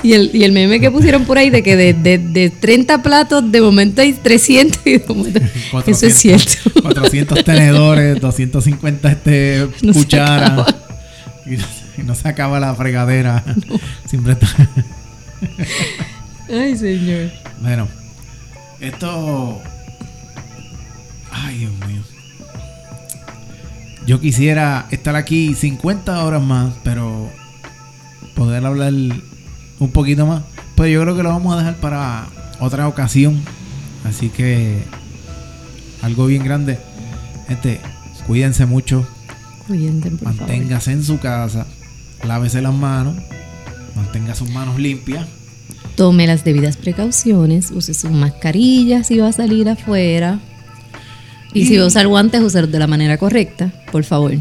[0.04, 3.02] Y el, y el meme que pusieron por ahí de que de, de, de 30
[3.02, 5.40] platos de momento hay 300 y de momento,
[5.88, 6.82] eso es cierto.
[6.84, 10.76] 400 tenedores, 250 este, No cucharas.
[11.48, 13.44] Y, no se- y no se acaba la fregadera.
[14.08, 14.48] Siempre está.
[16.50, 17.32] Ay, señor.
[17.62, 17.88] Bueno,
[18.80, 19.62] esto.
[21.32, 22.02] Ay, Dios mío.
[24.08, 27.30] Yo quisiera estar aquí 50 horas más, pero
[28.36, 30.44] poder hablar un poquito más.
[30.78, 32.28] Pero yo creo que lo vamos a dejar para
[32.62, 33.38] otra ocasión.
[34.06, 34.82] Así que
[36.02, 36.80] algo bien grande.
[37.50, 37.82] Gente,
[38.26, 39.06] cuídense mucho.
[39.68, 40.40] Cuídense, por favor.
[40.40, 41.68] Manténgase en su casa.
[42.26, 43.14] Lávese las manos.
[43.94, 45.28] Mantenga sus manos limpias.
[45.98, 50.40] Tome las debidas precauciones, use sus mascarillas si va a salir afuera.
[51.58, 54.34] Y, si va a usar guantes, úselos de la manera correcta, por favor.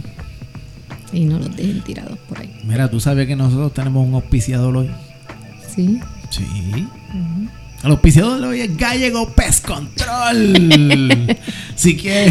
[1.12, 2.51] Y no los dejen tirados por ahí.
[2.64, 4.91] Mira, tú sabes que nosotros tenemos un auspiciador hoy.
[5.75, 6.01] ¿Sí?
[6.31, 6.45] Sí.
[7.85, 11.37] El auspiciador de hoy es Gallego Pest Control.
[11.77, 12.25] si quieres